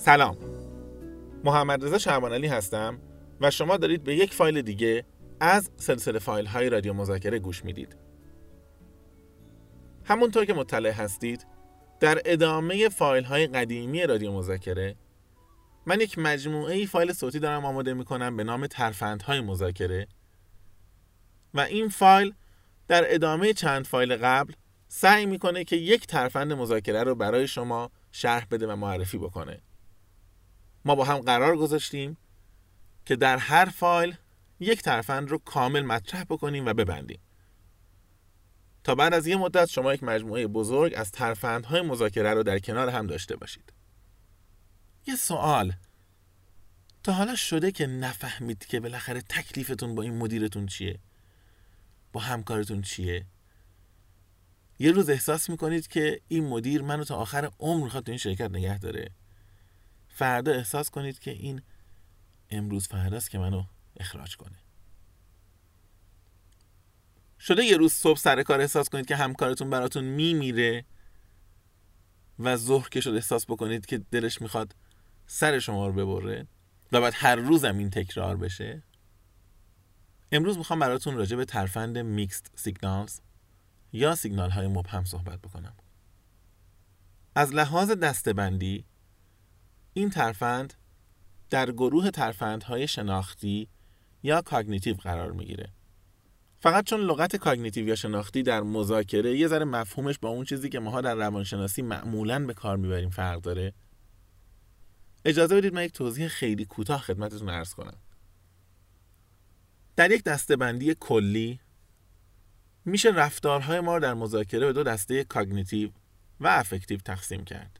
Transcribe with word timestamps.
سلام. 0.00 0.36
محمد 1.44 1.84
رضا 1.84 1.98
شعبان 1.98 2.44
هستم 2.44 2.98
و 3.40 3.50
شما 3.50 3.76
دارید 3.76 4.04
به 4.04 4.16
یک 4.16 4.34
فایل 4.34 4.62
دیگه 4.62 5.04
از 5.40 5.70
سلسله 5.76 6.18
فایل 6.18 6.46
های 6.46 6.70
رادیو 6.70 6.92
مذاکره 6.92 7.38
گوش 7.38 7.64
می‌دید. 7.64 7.96
همونطور 10.04 10.44
که 10.44 10.54
مطلع 10.54 10.90
هستید 10.90 11.46
در 12.00 12.20
ادامه 12.24 12.88
فایل 12.88 13.24
های 13.24 13.46
قدیمی 13.46 14.06
رادیو 14.06 14.32
مذاکره 14.32 14.96
من 15.86 16.00
یک 16.00 16.18
مجموعه 16.18 16.74
ای 16.74 16.86
فایل 16.86 17.12
صوتی 17.12 17.38
دارم 17.38 17.64
آماده 17.64 17.94
می 17.94 18.04
کنم 18.04 18.36
به 18.36 18.44
نام 18.44 18.66
ترفندهای 18.66 19.40
مذاکره 19.40 20.06
و 21.54 21.60
این 21.60 21.88
فایل 21.88 22.34
در 22.88 23.14
ادامه 23.14 23.52
چند 23.52 23.86
فایل 23.86 24.16
قبل 24.16 24.52
سعی 24.88 25.26
می‌کنه 25.26 25.64
که 25.64 25.76
یک 25.76 26.06
ترفند 26.06 26.52
مذاکره 26.52 27.02
رو 27.02 27.14
برای 27.14 27.48
شما 27.48 27.90
شرح 28.12 28.46
بده 28.50 28.66
و 28.66 28.76
معرفی 28.76 29.18
بکنه. 29.18 29.60
ما 30.84 30.94
با 30.94 31.04
هم 31.04 31.18
قرار 31.18 31.56
گذاشتیم 31.56 32.16
که 33.04 33.16
در 33.16 33.36
هر 33.36 33.64
فایل 33.64 34.16
یک 34.60 34.82
ترفند 34.82 35.28
رو 35.28 35.38
کامل 35.38 35.80
مطرح 35.80 36.24
بکنیم 36.24 36.66
و 36.66 36.74
ببندیم. 36.74 37.20
تا 38.84 38.94
بعد 38.94 39.14
از 39.14 39.26
یه 39.26 39.36
مدت 39.36 39.66
شما 39.66 39.94
یک 39.94 40.02
مجموعه 40.02 40.46
بزرگ 40.46 40.92
از 40.96 41.12
ترفندهای 41.12 41.80
مذاکره 41.80 42.34
رو 42.34 42.42
در 42.42 42.58
کنار 42.58 42.88
هم 42.88 43.06
داشته 43.06 43.36
باشید. 43.36 43.72
یه 45.06 45.16
سوال. 45.16 45.72
تا 47.02 47.12
حالا 47.12 47.36
شده 47.36 47.72
که 47.72 47.86
نفهمید 47.86 48.66
که 48.66 48.80
بالاخره 48.80 49.20
تکلیفتون 49.20 49.94
با 49.94 50.02
این 50.02 50.18
مدیرتون 50.18 50.66
چیه؟ 50.66 50.98
با 52.12 52.20
همکارتون 52.20 52.82
چیه؟ 52.82 53.26
یه 54.78 54.90
روز 54.90 55.10
احساس 55.10 55.50
می‌کنید 55.50 55.86
که 55.86 56.20
این 56.28 56.48
مدیر 56.48 56.82
منو 56.82 57.04
تا 57.04 57.16
آخر 57.16 57.50
عمر 57.58 57.84
می‌خواد 57.84 58.04
تو 58.04 58.12
این 58.12 58.18
شرکت 58.18 58.50
نگه 58.50 58.78
داره. 58.78 59.10
فردا 60.10 60.52
احساس 60.52 60.90
کنید 60.90 61.18
که 61.18 61.30
این 61.30 61.62
امروز 62.50 62.88
فرداست 62.88 63.30
که 63.30 63.38
منو 63.38 63.64
اخراج 63.96 64.36
کنه. 64.36 64.58
شده 67.40 67.64
یه 67.64 67.76
روز 67.76 67.92
صبح 67.92 68.18
سر 68.18 68.42
کار 68.42 68.60
احساس 68.60 68.88
کنید 68.88 69.06
که 69.06 69.16
همکارتون 69.16 69.70
براتون 69.70 70.04
میمیره 70.04 70.84
و 72.38 72.56
ظهر 72.56 72.88
که 72.88 73.00
شد 73.00 73.10
احساس 73.10 73.46
بکنید 73.46 73.86
که 73.86 73.98
دلش 73.98 74.42
می‌خواد 74.42 74.76
سر 75.26 75.58
شما 75.58 75.86
رو 75.86 75.92
ببره 75.92 76.46
و 76.92 77.00
بعد 77.00 77.12
هر 77.16 77.36
روزم 77.36 77.78
این 77.78 77.90
تکرار 77.90 78.36
بشه. 78.36 78.82
امروز 80.32 80.58
می‌خوام 80.58 80.78
براتون 80.78 81.16
راجع 81.16 81.36
به 81.36 81.44
ترفند 81.44 81.98
میکست 81.98 82.50
سیگنالز 82.54 83.20
یا 83.92 84.14
سیگنال 84.14 84.50
های 84.50 84.66
مبهم 84.66 85.04
صحبت 85.04 85.38
بکنم. 85.38 85.74
از 87.34 87.54
لحاظ 87.54 87.90
دسته‌بندی 87.90 88.84
این 89.92 90.10
ترفند 90.10 90.74
در 91.50 91.70
گروه 91.70 92.10
ترفندهای 92.10 92.88
شناختی 92.88 93.68
یا 94.22 94.42
cognitive 94.42 94.94
قرار 94.94 95.32
می‌گیره. 95.32 95.72
فقط 96.60 96.84
چون 96.84 97.00
لغت 97.00 97.36
cognitive 97.36 97.88
یا 97.88 97.94
شناختی 97.94 98.42
در 98.42 98.60
مذاکره 98.60 99.38
یه 99.38 99.48
ذره 99.48 99.64
مفهومش 99.64 100.18
با 100.18 100.28
اون 100.28 100.44
چیزی 100.44 100.68
که 100.68 100.80
ماها 100.80 101.00
در 101.00 101.14
روانشناسی 101.14 101.82
معمولا 101.82 102.46
به 102.46 102.54
کار 102.54 102.76
می‌بریم 102.76 103.10
فرق 103.10 103.40
داره. 103.40 103.72
اجازه 105.24 105.56
بدید 105.56 105.74
من 105.74 105.84
یک 105.84 105.92
توضیح 105.92 106.28
خیلی 106.28 106.64
کوتاه 106.64 107.00
خدمتتون 107.00 107.48
عرض 107.48 107.74
کنم. 107.74 107.96
در 109.96 110.10
یک 110.10 110.24
دسته‌بندی 110.24 110.96
کلی 111.00 111.60
میشه 112.84 113.08
رفتارهای 113.08 113.80
ما 113.80 113.98
در 113.98 114.14
مذاکره 114.14 114.66
به 114.66 114.72
دو 114.72 114.82
دسته 114.82 115.24
cognitive 115.24 115.90
و 116.40 116.46
affective 116.46 116.98
تقسیم 116.98 117.44
کرد. 117.44 117.79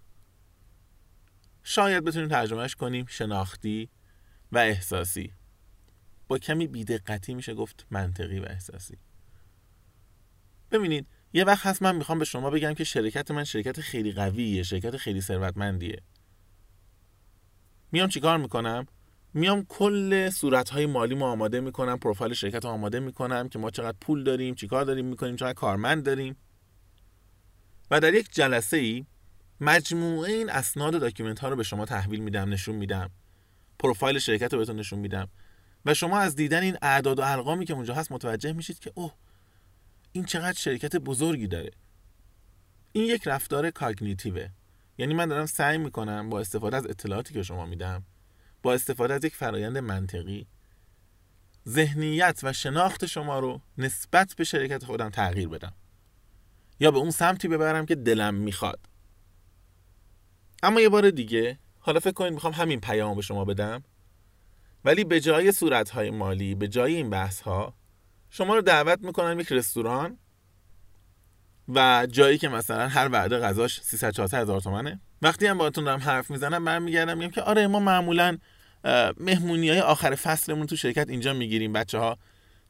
شاید 1.62 2.04
بتونیم 2.04 2.28
ترجمهش 2.28 2.74
کنیم 2.74 3.06
شناختی 3.08 3.88
و 4.52 4.58
احساسی. 4.58 5.32
با 6.28 6.38
کمی 6.38 6.66
بیدقتی 6.66 7.34
میشه 7.34 7.54
گفت 7.54 7.86
منطقی 7.90 8.40
و 8.40 8.46
احساسی. 8.50 8.98
ببینید 10.70 11.06
یه 11.32 11.44
وقت 11.44 11.66
هست 11.66 11.82
من 11.82 11.96
می‌خوام 11.96 12.18
به 12.18 12.24
شما 12.24 12.50
بگم 12.50 12.74
که 12.74 12.84
شرکت 12.84 13.30
من 13.30 13.44
شرکت 13.44 13.80
خیلی 13.80 14.12
قویه 14.12 14.62
شرکت 14.62 14.96
خیلی 14.96 15.20
ثروتمندیه. 15.20 16.02
میام 17.92 18.08
چیکار 18.08 18.38
می‌کنم؟ 18.38 18.86
میام 19.34 19.64
کل 19.68 20.30
صورتهای 20.30 20.86
مالی 20.86 21.14
ما 21.14 21.30
آماده 21.30 21.60
می‌کنم 21.60 21.98
پروفایل 21.98 22.34
شرکت 22.34 22.64
آماده 22.64 23.00
می‌کنم 23.00 23.48
که 23.48 23.58
ما 23.58 23.70
چقدر 23.70 23.96
پول 24.00 24.24
داریم 24.24 24.54
چیکار 24.54 24.84
داریم 24.84 25.06
می‌کنیم 25.06 25.36
چقدر 25.36 25.52
کارمند 25.52 26.04
داریم. 26.04 26.36
و 27.90 28.00
در 28.00 28.14
یک 28.14 28.28
جلسه 28.32 28.76
ای 28.76 29.06
مجموعه 29.60 30.32
این 30.32 30.50
اسناد 30.50 30.94
و 30.94 30.98
document 30.98 31.38
ها 31.38 31.48
رو 31.48 31.56
به 31.56 31.62
شما 31.62 31.84
تحویل 31.86 32.20
میدم 32.20 32.50
نشون 32.50 32.74
میدم. 32.74 33.10
پروفایل 33.78 34.18
شرکت 34.18 34.52
رو 34.52 34.58
بهتون 34.58 34.76
نشون 34.76 34.98
میدم. 34.98 35.28
و 35.84 35.94
شما 35.94 36.18
از 36.18 36.36
دیدن 36.36 36.62
این 36.62 36.76
اعداد 36.82 37.18
و 37.18 37.22
ارقامی 37.22 37.64
که 37.66 37.72
اونجا 37.72 37.94
هست 37.94 38.12
متوجه 38.12 38.52
میشید 38.52 38.78
که 38.78 38.92
اوه 38.94 39.14
این 40.12 40.24
چقدر 40.24 40.58
شرکت 40.58 40.96
بزرگی 40.96 41.46
داره. 41.46 41.70
این 42.92 43.04
یک 43.04 43.28
رفتار 43.28 43.70
cognitive 43.70 44.34
ه. 44.34 44.48
یعنی 44.98 45.14
من 45.14 45.28
دارم 45.28 45.46
سعی 45.46 45.78
می‌کنم 45.78 46.30
با 46.30 46.40
استفاده 46.40 46.76
از 46.76 46.86
اطلاعاتی 46.86 47.34
که 47.34 47.42
شما 47.42 47.66
میدم 47.66 48.04
با 48.62 48.74
استفاده 48.74 49.14
از 49.14 49.24
یک 49.24 49.36
فرایند 49.36 49.78
منطقی 49.78 50.46
ذهنیت 51.68 52.40
و 52.42 52.52
شناخت 52.52 53.06
شما 53.06 53.38
رو 53.38 53.60
نسبت 53.78 54.34
به 54.36 54.44
شرکت 54.44 54.84
خودم 54.84 55.10
تغییر 55.10 55.48
بدم. 55.48 55.72
یا 56.80 56.90
به 56.90 56.98
اون 56.98 57.10
سمتی 57.10 57.48
ببرم 57.48 57.86
که 57.86 57.94
دلم 57.94 58.34
می‌خواد. 58.34 58.89
اما 60.62 60.80
یه 60.80 60.88
بار 60.88 61.10
دیگه 61.10 61.58
حالا 61.78 62.00
فکر 62.00 62.12
کنید 62.12 62.32
می‌خوام 62.32 62.52
همین 62.52 62.80
پیام 62.80 63.16
به 63.16 63.22
شما 63.22 63.44
بدم. 63.44 63.82
ولی 64.84 65.04
به 65.04 65.20
جای 65.20 65.52
صورتهای 65.52 66.10
مالی 66.10 66.54
به 66.54 66.68
جای 66.68 66.94
این 66.94 67.10
بحث 67.10 67.40
ها 67.40 67.74
شما 68.30 68.54
رو 68.54 68.62
دعوت 68.62 68.98
می‌کنم 69.02 69.40
یک 69.40 69.52
رستوران 69.52 70.18
و 71.68 72.06
جایی 72.10 72.38
که 72.38 72.48
مثلا 72.48 72.88
هر 72.88 73.08
وعده 73.08 73.38
غذاش 73.38 73.80
300 73.80 74.10
400 74.10 74.38
هزار 74.38 74.60
تومنه. 74.60 75.00
وقتی 75.22 75.46
هم 75.46 75.58
باهاتون 75.58 75.84
دارم 75.84 76.00
حرف 76.00 76.30
می‌زنم 76.30 76.64
برمیگردم 76.64 77.18
میگم 77.18 77.30
که 77.30 77.42
آره 77.42 77.66
ما 77.66 77.80
معمولا 77.80 78.38
مهمونی 79.16 79.68
های 79.68 79.80
آخر 79.80 80.14
فصلمون 80.14 80.66
تو 80.66 80.76
شرکت 80.76 81.08
اینجا 81.08 81.32
می‌گیریم. 81.32 81.72
بچه 81.72 81.98
ها 81.98 82.18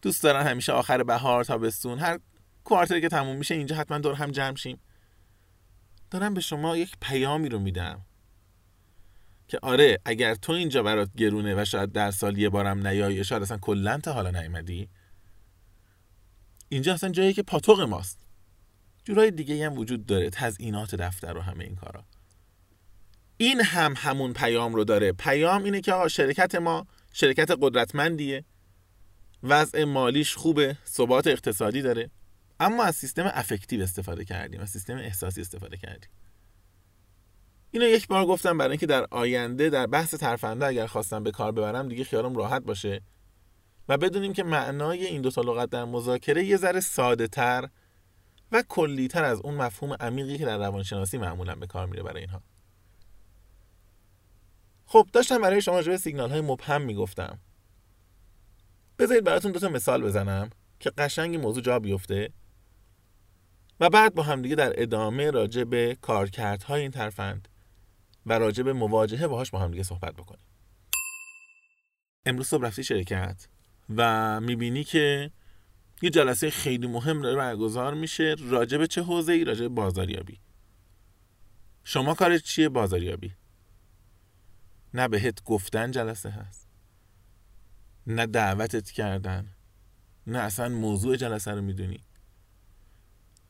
دوست 0.02 0.22
دارن 0.22 0.46
همیشه 0.46 0.72
آخر 0.72 1.02
بهار 1.02 1.44
تابستون 1.44 1.98
هر 1.98 2.18
کوارتری 2.64 3.00
که 3.00 3.08
تموم 3.08 3.36
میشه 3.36 3.54
اینجا 3.54 3.76
حتما 3.76 3.98
دور 3.98 4.14
هم 4.14 4.30
جمع 4.30 4.56
شیم. 4.56 4.80
دارم 6.10 6.34
به 6.34 6.40
شما 6.40 6.76
یک 6.76 6.92
پیامی 7.00 7.48
رو 7.48 7.58
میدم. 7.58 8.00
که 9.48 9.58
آره 9.62 9.98
اگر 10.04 10.34
تو 10.34 10.52
اینجا 10.52 10.82
برات 10.82 11.10
گرونه 11.16 11.62
و 11.62 11.64
شاید 11.64 11.92
در 11.92 12.10
سال 12.10 12.38
یه 12.38 12.48
بارم 12.48 12.86
نیایی 12.86 13.16
یا 13.16 13.22
شاید 13.22 13.42
اصلا 13.42 13.58
کلا 13.58 13.98
تا 13.98 14.12
حالا 14.12 14.30
نیومدی 14.30 14.88
اینجا 16.68 16.94
اصلا 16.94 17.10
جایی 17.10 17.32
که 17.32 17.42
پاتوق 17.42 17.80
ماست. 17.80 18.18
جورای 19.04 19.30
دیگه 19.30 19.66
هم 19.66 19.78
وجود 19.78 20.06
داره 20.06 20.30
تزئینات 20.30 20.94
دفتر 20.94 21.36
و 21.36 21.40
همه 21.40 21.64
این 21.64 21.76
کارا. 21.76 22.04
این 23.36 23.60
هم 23.60 23.94
همون 23.96 24.32
پیام 24.32 24.74
رو 24.74 24.84
داره. 24.84 25.12
پیام 25.12 25.64
اینه 25.64 25.80
که 25.80 25.92
آقا 25.92 26.08
شرکت 26.08 26.54
ما 26.54 26.86
شرکت 27.12 27.50
قدرتمندیه. 27.60 28.44
وضع 29.42 29.84
مالیش 29.84 30.34
خوبه 30.34 30.76
ثبات 30.86 31.26
اقتصادی 31.26 31.82
داره. 31.82 32.10
اما 32.60 32.84
از 32.84 32.96
سیستم 32.96 33.30
افکتیو 33.34 33.82
استفاده 33.82 34.24
کردیم 34.24 34.60
از 34.60 34.70
سیستم 34.70 34.96
احساسی 34.96 35.40
استفاده 35.40 35.76
کردیم. 35.76 36.10
اینو 37.70 37.86
یک 37.86 38.08
بار 38.08 38.26
گفتم 38.26 38.58
برای 38.58 38.70
اینکه 38.70 38.86
در 38.86 39.06
آینده 39.10 39.70
در 39.70 39.86
بحث 39.86 40.14
ترفنده 40.14 40.66
اگر 40.66 40.86
خواستم 40.86 41.22
به 41.22 41.30
کار 41.30 41.52
ببرم 41.52 41.88
دیگه 41.88 42.04
خیالم 42.04 42.36
راحت 42.36 42.62
باشه 42.62 43.02
و 43.88 43.98
بدونیم 43.98 44.32
که 44.32 44.44
معنای 44.44 45.06
این 45.06 45.22
دو 45.22 45.30
تا 45.30 45.42
لغت 45.42 45.70
در 45.70 45.84
مذاکره 45.84 46.44
یه 46.44 46.56
ذره 46.56 46.80
ساده 46.80 47.28
تر 47.28 47.68
و 48.52 48.62
کلی 48.68 49.08
تر 49.08 49.24
از 49.24 49.40
اون 49.40 49.54
مفهوم 49.54 49.96
عمیقی 50.00 50.38
که 50.38 50.44
در 50.44 50.58
روانشناسی 50.58 51.18
معمولا 51.18 51.54
به 51.54 51.66
کار 51.66 51.86
میره 51.86 52.02
برای 52.02 52.20
اینها. 52.20 52.42
خب 54.86 55.08
داشتم 55.12 55.42
برای 55.42 55.62
شما 55.62 55.82
جوی 55.82 55.98
سیگنال 55.98 56.30
های 56.30 56.40
مبهم 56.40 56.82
می‌گفتم. 56.82 57.38
بذارید 58.98 59.24
براتون 59.24 59.52
دو 59.52 59.58
تا 59.58 59.68
مثال 59.68 60.02
بزنم 60.02 60.50
که 60.80 60.90
قشنگ 60.90 61.36
موضوع 61.36 61.62
جا 61.62 61.78
بیفته. 61.78 62.32
و 63.80 63.90
بعد 63.90 64.14
با 64.14 64.22
همدیگه 64.22 64.54
در 64.54 64.82
ادامه 64.82 65.30
راجع 65.30 65.64
به 65.64 65.96
کارکردهای 66.00 66.82
این 66.82 66.90
ترفند 66.90 67.48
و 68.26 68.38
راجع 68.38 68.62
به 68.62 68.72
مواجهه 68.72 69.26
باهاش 69.26 69.50
با 69.50 69.58
همدیگه 69.58 69.82
صحبت 69.82 70.14
بکنیم. 70.14 70.46
امروز 72.26 72.46
صبح 72.46 72.64
رفتی 72.64 72.84
شرکت 72.84 73.48
و 73.96 74.40
می‌بینی 74.40 74.84
که 74.84 75.30
یه 76.02 76.10
جلسه 76.10 76.50
خیلی 76.50 76.86
مهم 76.86 77.22
داره 77.22 77.36
برگزار 77.36 77.94
میشه 77.94 78.36
راجع 78.38 78.78
به 78.78 78.86
چه 78.86 79.02
حوزه 79.02 79.32
ای 79.32 79.44
راجع 79.44 79.62
به 79.62 79.68
بازاریابی. 79.68 80.40
شما 81.84 82.14
کارت 82.14 82.42
چیه 82.42 82.68
بازاریابی؟ 82.68 83.34
نه 84.94 85.08
بهت 85.08 85.44
گفتن 85.44 85.90
جلسه 85.90 86.30
هست. 86.30 86.68
نه 88.06 88.26
دعوتت 88.26 88.90
کردن. 88.90 89.52
نه 90.26 90.38
اصلا 90.38 90.68
موضوع 90.68 91.16
جلسه 91.16 91.50
رو 91.50 91.62
می‌دونی. 91.62 92.04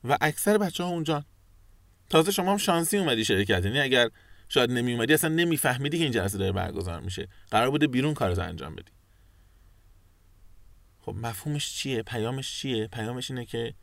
و 0.05 0.19
اکثر 0.21 0.59
بچه 0.59 0.85
ها 0.85 0.91
اونجا. 0.91 1.25
تازه 2.11 2.33
شما 2.33 2.51
هم 2.51 2.57
شانسی 2.57 2.99
اومدی 2.99 3.25
شرکت 3.25 3.65
یعنی 3.65 3.81
اگر 3.81 4.11
شاید 4.49 4.71
نمی 4.71 4.93
اومدی 4.93 5.15
اصلا 5.15 5.35
نمیفهمیدی 5.35 5.99
که 5.99 6.05
این 6.05 6.13
جلسه 6.13 6.39
داره 6.39 6.53
برگزار 6.53 7.01
میشه. 7.01 7.29
قرار 7.51 7.71
بوده 7.71 7.87
بیرون 7.87 8.15
کارتو 8.15 8.43
انجام 8.43 8.75
بدی. 8.75 8.93
خب 11.01 11.15
مفهومش 11.15 11.73
چیه؟ 11.75 12.03
پیامش 12.03 12.59
چیه؟ 12.59 12.87
پیامش 12.87 13.31
اینه 13.31 13.45
که 13.45 13.75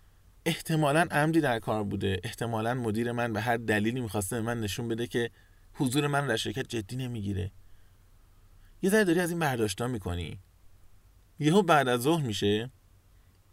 احتمالا 0.46 1.08
عمدی 1.12 1.42
در 1.42 1.60
کار 1.60 1.84
بوده. 1.84 2.20
احتمالا 2.24 2.74
مدیر 2.74 3.12
من 3.12 3.34
به 3.34 3.42
هر 3.42 3.58
دلیلی 3.58 4.02
می‌خواسته 4.02 4.36
به 4.36 4.42
من 4.42 4.62
نشون 4.62 4.88
بده 4.88 5.08
که 5.08 5.32
حضور 5.74 6.08
من 6.08 6.28
در 6.28 6.38
شرکت 6.38 6.68
جدی 6.68 6.96
نمی‌گیره. 6.96 7.52
یه 8.82 8.90
ذره 8.90 9.04
داری 9.04 9.20
از 9.20 9.30
این 9.30 9.40
برداشتا 9.40 9.88
می‌کنی. 9.88 10.40
یهو 11.40 11.62
بعد 11.62 11.88
از 11.88 12.02
ظهر 12.02 12.24
میشه. 12.24 12.70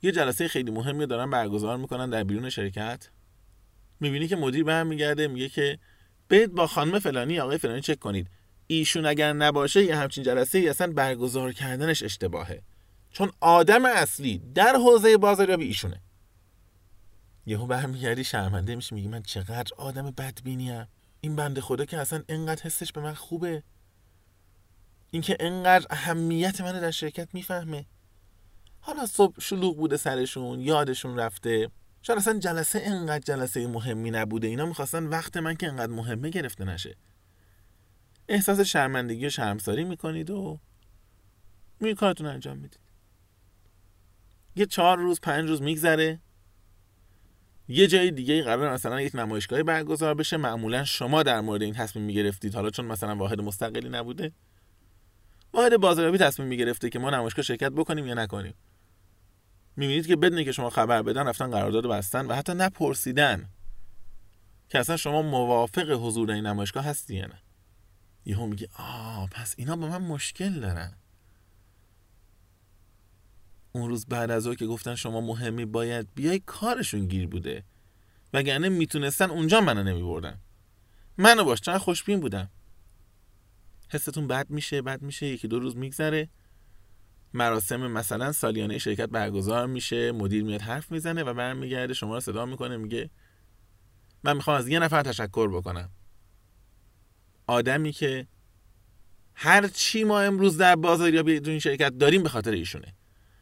یه 0.05 0.13
جلسه 0.13 0.49
خیلی 0.49 0.71
مهمی 0.71 1.07
دارن 1.07 1.31
برگزار 1.31 1.77
می‌کنن 1.77 2.11
در 2.11 2.25
بیرون 2.25 2.51
شرکت. 2.51 3.09
می‌بینی 4.01 4.29
که 4.29 4.37
مدیر 4.37 4.65
برمیگرده 4.65 5.29
میگه 5.29 5.49
که 5.49 5.79
برید 6.29 6.53
با 6.53 6.67
خانم 6.67 6.99
فلانی 6.99 7.41
آقای 7.41 7.59
فلانی 7.59 7.81
چک 7.81 7.99
کنید. 7.99 8.27
ایشون 8.67 9.07
اگر 9.07 9.33
نباشه 9.33 9.85
یه 9.85 9.97
همچین 9.97 10.25
جلسه 10.25 10.59
ای 10.59 10.69
اصلا 10.69 10.93
برگزار 10.93 11.53
کردنش 11.53 12.03
اشتباهه. 12.03 12.63
چون 13.11 13.33
آدم 13.41 13.85
اصلی 13.85 14.43
در 14.55 14.77
حوزه 14.77 15.17
بازاریابی 15.17 15.65
ایشونه. 15.65 16.01
یهو 17.47 17.67
برمیگردی 17.67 18.25
شرمنده 18.25 18.77
میشه 18.77 18.95
میگی 18.95 19.09
من 19.09 19.23
چقدر 19.23 19.71
آدم 19.77 20.11
بدبینیم 20.11 20.87
این 21.21 21.37
بنده 21.37 21.61
خدا 21.61 21.85
که 21.85 21.99
اصلا 21.99 22.23
انقدر 22.29 22.63
حسش 22.63 22.93
به 22.93 23.01
من 23.01 23.15
خوبه. 23.15 23.63
اینکه 25.11 25.37
انقدر 25.41 25.87
اهمیت 25.91 26.61
منو 26.61 26.81
در 26.81 26.91
شرکت 26.91 27.29
می‌فهمه. 27.33 27.87
حالا 28.87 29.07
صبح 29.07 29.41
شلوغ 29.41 29.77
بوده 29.77 29.97
سرشون 29.97 30.61
یادشون 30.61 31.19
رفته. 31.19 31.71
شاید 32.03 32.19
اصلا 32.19 32.39
جلسه 32.39 32.83
انقدر 32.85 33.25
جلسه 33.25 33.67
مهمی 33.67 34.11
نبوده. 34.11 34.47
اینا 34.47 34.67
می‌خواستن 34.67 35.07
وقت 35.07 35.37
من 35.37 35.55
که 35.55 35.69
انقدر 35.69 35.93
مهمه 35.93 36.31
گرفته 36.31 36.65
نشه. 36.65 36.97
احساس 38.29 38.61
شرمندگی 38.61 39.27
و 39.27 39.31
شرمساری 39.31 39.85
می‌کنید 39.85 40.31
و 40.31 40.59
می 41.81 41.95
کارتون 41.95 42.27
انجام 42.27 42.57
می‌دید. 42.57 42.81
یه 44.57 44.67
چهار 44.67 44.99
روز 44.99 45.21
پنج 45.21 45.49
روز 45.49 45.63
میگذره. 45.63 46.21
یه 47.69 47.87
جای 47.87 48.11
دیگه 48.11 48.43
قرار 48.43 48.73
مثلا 48.73 49.01
یک 49.01 49.15
نمایشگاهی 49.15 49.63
برگزار 49.63 50.15
بشه. 50.15 50.37
معمولا 50.37 50.85
شما 50.85 51.23
در 51.23 51.41
مورد 51.41 51.63
این 51.63 51.75
تصمیم 51.75 52.05
می‌گرفتید. 52.05 52.55
حالا 52.55 52.71
چون 52.71 52.85
مثلا 52.85 53.17
واحد 53.17 53.41
مستقلی 53.41 53.89
نبوده. 53.89 54.33
واحد 55.53 55.77
بازاریابی 55.77 56.19
تصمیم 56.19 56.49
می‌گرفته 56.49 56.91
که 56.91 56.99
ما 56.99 57.11
نمایشگاه 57.11 57.43
شرکت 57.43 57.73
بکنیم 57.73 58.07
یا 58.07 58.15
نکنیم. 58.15 58.55
می‌بینید 59.77 60.07
که 60.07 60.17
بدونی 60.17 60.45
که 60.45 60.53
شما 60.53 60.71
خبر 60.71 61.03
بدن 61.03 61.29
رفتن 61.29 61.51
قرارداد 61.51 61.87
بستن 61.87 62.27
و 62.27 62.35
حتی 62.35 62.55
نپرسیدن 62.55 63.49
که 64.69 64.79
اصلا 64.79 64.97
شما 64.97 65.23
موافق 65.23 65.91
حضور 65.91 66.31
این 66.31 66.47
نمایشگاه 66.47 66.85
هستی 66.85 67.15
یا 67.15 67.27
نه. 67.27 67.39
یهو 68.25 68.47
میگه 68.47 68.69
آه 68.79 69.29
پس 69.29 69.55
اینا 69.59 69.77
با 69.77 69.89
من 69.89 70.03
مشکل 70.03 70.61
دارن. 70.61 70.93
اون 73.73 73.89
روز 73.89 74.07
بعد 74.07 74.31
از 74.31 74.47
او 74.47 74.55
که 74.55 74.67
گفتن 74.67 74.95
شما 74.95 75.21
مهمی 75.21 75.65
باید 75.65 76.09
بیای 76.15 76.39
کارشون 76.39 77.07
گیر 77.07 77.27
بوده. 77.27 77.65
وگرنه 78.33 78.69
می‌تونستن 78.69 79.31
اونجا 79.31 79.61
منو 79.61 79.83
نمیبردن. 79.83 80.41
منو 81.19 81.45
باش 81.45 81.61
چقدر 81.61 81.79
خوشبین 81.79 82.21
بودم. 82.21 82.51
حستون 83.89 84.27
بد 84.27 84.51
میشه 84.51 84.83
بد 84.83 85.03
میشه 85.03 85.27
یکی 85.27 85.49
دو 85.49 85.59
روز 85.59 85.77
میگذره. 85.77 86.29
مراسم 87.35 87.87
مثلا 87.87 88.33
سالیانه 88.33 88.79
شرکت 88.79 89.09
برگزار 89.09 89.67
میشه 89.67 90.13
مدیر 90.13 90.45
میاد 90.45 90.61
حرف 90.61 90.93
می‌زنه 90.93 91.23
و 91.23 91.35
برمیگرده 91.35 91.95
شما 91.95 92.15
رو 92.15 92.21
صدا 92.21 92.47
می‌کنه 92.47 92.77
میگه 92.77 93.11
من 94.25 94.37
می‌خوام 94.37 94.57
از 94.57 94.69
یه 94.69 94.79
نفر 94.79 95.03
تشکر 95.03 95.49
بکنم. 95.49 95.91
آدمی 97.47 97.93
که 97.93 98.27
هر 99.35 99.69
چی 99.69 100.05
ما 100.05 100.21
امروز 100.21 100.57
در 100.57 100.77
بازاریابی 100.77 101.33
این 101.33 101.59
شرکت 101.59 101.99
داریم 101.99 102.23
به 102.23 102.29
خاطر 102.29 102.51
ایشونه. 102.51 102.95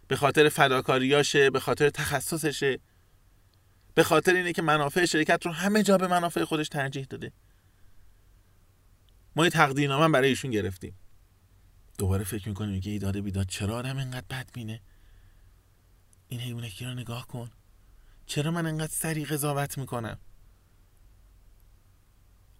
به 0.08 0.16
خاطر 0.16 0.48
فداکاریاشه 0.48 1.50
به 1.50 1.60
خاطر 1.60 1.90
تخصصشه. 1.90 2.78
به 3.94 4.02
خاطر 4.02 4.34
اینه 4.34 4.52
که 4.52 4.62
منافع 4.62 5.04
شرکت 5.04 5.46
رو 5.46 5.52
همه 5.52 5.82
جا 5.82 5.98
به 5.98 6.08
منافع 6.08 6.44
خودش 6.44 6.68
ترجیح 6.68 7.06
داده. 7.10 7.32
ما 9.36 9.44
یه 9.44 9.50
تقدیرنامه 9.50 10.08
برای 10.08 10.28
ایشون 10.28 10.50
گرفتیم. 10.50 10.94
دوباره 11.98 12.24
فکر 12.24 12.48
می‌کنیم 12.48 12.80
که 12.80 12.90
ایداد 12.90 13.18
بیداد 13.18 13.46
چرا 13.46 13.76
آدم 13.76 13.98
اینقدر 13.98 14.26
بد 14.30 14.52
بینه 14.52 14.80
این 16.28 16.40
حیوانکی 16.40 16.84
رو 16.84 16.94
نگاه 16.94 17.26
کن. 17.26 17.50
چرا 18.26 18.50
من 18.50 18.66
انقدر 18.66 18.92
سریع 18.92 19.26
قضاوت 19.26 19.78
می‌کنم؟ 19.78 20.18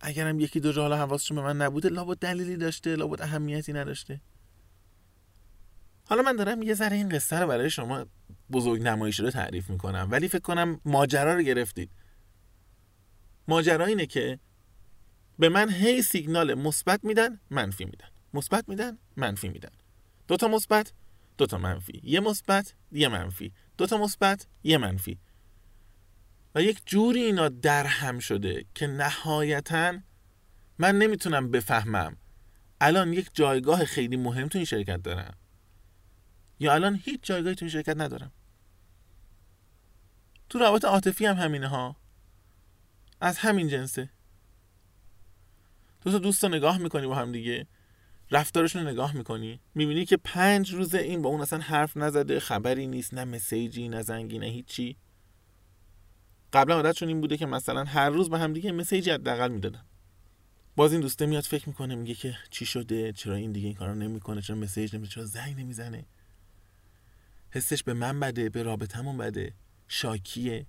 اگرم 0.00 0.40
یکی 0.40 0.61
دو 0.61 0.73
جا 0.73 0.82
حالا 0.82 0.96
حواسشون 0.96 1.37
به 1.37 1.43
من 1.43 1.56
نبوده 1.56 1.88
لابد 1.88 2.19
دلیلی 2.19 2.56
داشته 2.56 2.96
لابد 2.96 3.23
اهمیتی 3.23 3.73
نداشته. 3.73 4.20
حالا 6.05 6.23
من 6.23 6.37
دارم 6.37 6.62
یه 6.62 6.75
ذره 6.75 6.96
این 6.96 7.08
قصه 7.08 7.38
رو 7.38 7.46
برای 7.46 7.70
شما 7.70 8.06
بزرگ 8.52 8.82
نمایش 8.82 9.20
رو 9.20 9.31
تعریف 9.31 9.70
می‌کنم 9.70 10.08
ولی 10.11 10.29
فکر 10.29 10.43
کنم 10.43 10.81
ماجرا 10.84 11.34
رو 11.34 11.43
گرفتید. 11.43 11.90
ماجرا 13.49 13.87
اینه 13.87 14.06
که 14.06 14.38
به 15.38 15.49
من 15.49 15.70
هی 15.70 16.02
سیگنال 16.02 16.55
مثبت 16.55 17.05
میدن 17.05 17.40
منفی 17.50 17.84
میدن. 17.84 18.08
مثبت 18.34 18.69
میدن 18.69 18.99
منفی 19.17 19.49
میدن. 19.49 19.73
دو 20.29 20.37
تا 20.37 20.49
مثبت 20.49 20.93
دو 21.38 21.46
تا 21.46 21.58
منفی. 21.58 22.00
یه 22.05 22.20
مثبت 22.20 22.75
یه 22.93 23.08
منفی. 23.08 23.52
دو 23.79 23.87
تا 23.87 23.99
مثبت 23.99 24.46
یه 24.64 24.79
منفی. 24.79 25.19
و 26.55 26.62
یک 26.62 26.82
جوری 26.87 27.23
اینا 27.23 27.49
در 27.49 27.87
هم 27.87 28.19
شده 28.19 28.64
که 28.75 28.87
نهایتا 28.87 29.99
من 30.79 30.99
نمی‌تونم 30.99 31.50
بفهمم 31.50 32.17
الان 32.81 33.12
یک 33.12 33.31
جایگاه 33.34 33.84
خیلی 33.84 34.17
مهم 34.17 34.49
تو 34.49 34.58
این 34.58 34.64
شرکت 34.64 35.02
دارم 35.02 35.34
یا 36.61 36.75
الان 36.75 37.00
هیچ 37.05 37.20
جایگاهی 37.23 37.55
تو 37.55 37.64
این 37.64 37.73
شرکت 37.73 37.96
ندارم. 37.96 38.32
تو 40.49 40.58
روابط 40.58 40.84
عاطفی 40.84 41.26
هم 41.26 41.37
همینه 41.37 41.69
ها. 41.69 41.96
از 43.20 43.38
همین 43.38 43.69
جنسه. 43.69 44.11
دو 46.02 46.12
تا 46.12 46.19
دوست 46.19 46.44
نگاه 46.44 46.79
می‌کنی 46.79 47.06
با 47.06 47.14
هم 47.14 47.32
دیگه. 47.32 47.67
رفتارشون 48.32 48.82
رو 48.82 48.88
نگاه 48.88 49.17
می‌کنی 49.17 49.61
می‌بینی 49.75 50.05
که 50.05 50.17
پنج 50.17 50.75
روزه 50.75 50.99
این 50.99 51.23
با 51.23 51.29
اون 51.29 51.40
اصلا 51.40 51.58
حرف 51.58 51.96
نزده 51.96 52.40
خبری 52.40 52.87
نیست 52.87 53.14
نه 53.14 53.25
مسیجی 53.25 53.88
نه 53.88 54.02
زنگی 54.02 54.38
نه 54.38 54.46
هیچی. 54.46 54.96
قبلا 56.53 56.74
عادتشون 56.74 57.08
این 57.08 57.20
بوده 57.20 57.36
که 57.36 57.46
مثلا 57.46 57.84
هر 57.84 58.10
روز 58.10 58.31
به 58.31 58.39
هم 58.39 58.53
دیگه 58.53 58.72
مسیجی 58.72 59.10
حداقل 59.10 59.48
می‌دادن. 59.53 59.84
باز 60.77 60.93
این 60.93 61.01
دوسته 61.01 61.27
میاد 61.27 61.44
فکر 61.44 61.69
می‌کنه 61.69 61.94
میگه 61.94 62.15
که 62.15 62.36
چی 62.51 62.67
شده 62.67 63.12
چرا 63.12 63.34
این 63.34 63.53
دیگه 63.53 63.67
این 63.67 63.77
کارو 63.77 63.94
نمی‌کنه 63.94 64.43
چرا 64.43 64.56
مسیج 64.56 64.94
نمیده 64.94 65.10
چرا 65.10 65.24
زنگ 65.24 65.60
نمی‌زنه. 65.60 66.05
حسش 67.51 67.82
به 67.82 67.94
من 67.94 68.20
بده 68.20 68.48
به 68.48 68.62
رابطمون 68.62 69.19
بده. 69.19 69.55
شاکیه. 69.89 70.67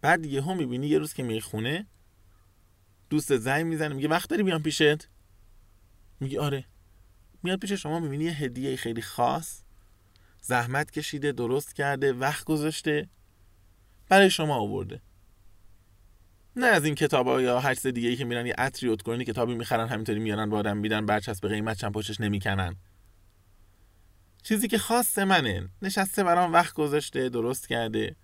بعد 0.00 0.26
یه 0.26 0.42
هم 0.42 0.56
می‌بینی 0.56 0.86
یه 0.86 0.98
روز 0.98 1.12
که 1.12 1.22
میری 1.22 1.40
خونه 1.40 1.86
دوست 3.10 3.36
زنگ 3.36 3.66
می‌زنه 3.66 3.94
میگه 3.94 4.08
وقت 4.08 4.30
داری 4.30 4.42
بیام 4.42 4.62
پیشت؟ 4.62 5.08
میگی 6.20 6.38
آره. 6.38 6.64
میاد 7.42 7.58
پیش 7.58 7.72
شما 7.72 8.00
می‌بینی 8.00 8.24
یه 8.24 8.32
هدیه 8.32 8.76
خیلی 8.76 9.02
خاص. 9.02 9.62
زحمت 10.40 10.90
کشیده 10.90 11.32
درست 11.32 11.74
کرده 11.74 12.12
وقت 12.12 12.44
گذاشته. 12.44 13.08
برای 14.08 14.30
شما 14.30 14.54
آورده. 14.54 15.00
نه 16.56 16.66
از 16.66 16.84
این 16.84 16.94
کتاب 16.94 17.26
ها 17.26 17.40
یا 17.40 17.60
هر 17.60 17.74
چیز 17.74 17.86
دیگه 17.86 18.08
ای 18.08 18.16
که 18.16 18.24
میرن 18.24 18.46
یه 18.46 18.54
عطری 18.58 18.88
اتکلونی 18.88 19.24
کتابی 19.24 19.54
می‌خرن 19.54 19.88
همینطوری 19.88 20.18
میارن 20.18 20.50
با 20.50 20.58
آدم 20.58 20.76
میدن 20.76 21.06
برچسب 21.06 21.48
قیمت 21.48 21.76
چند 21.76 21.92
پشتش 21.92 22.20
نمی‌کنن. 22.20 22.76
چیزی 24.42 24.68
که 24.68 24.78
خاص 24.78 25.18
منه. 25.18 25.68
نشسته 25.82 26.24
برام 26.24 26.52
وقت 26.52 26.74
گذاشته 26.74 27.28
درست 27.28 27.68
کرده. 27.68 28.16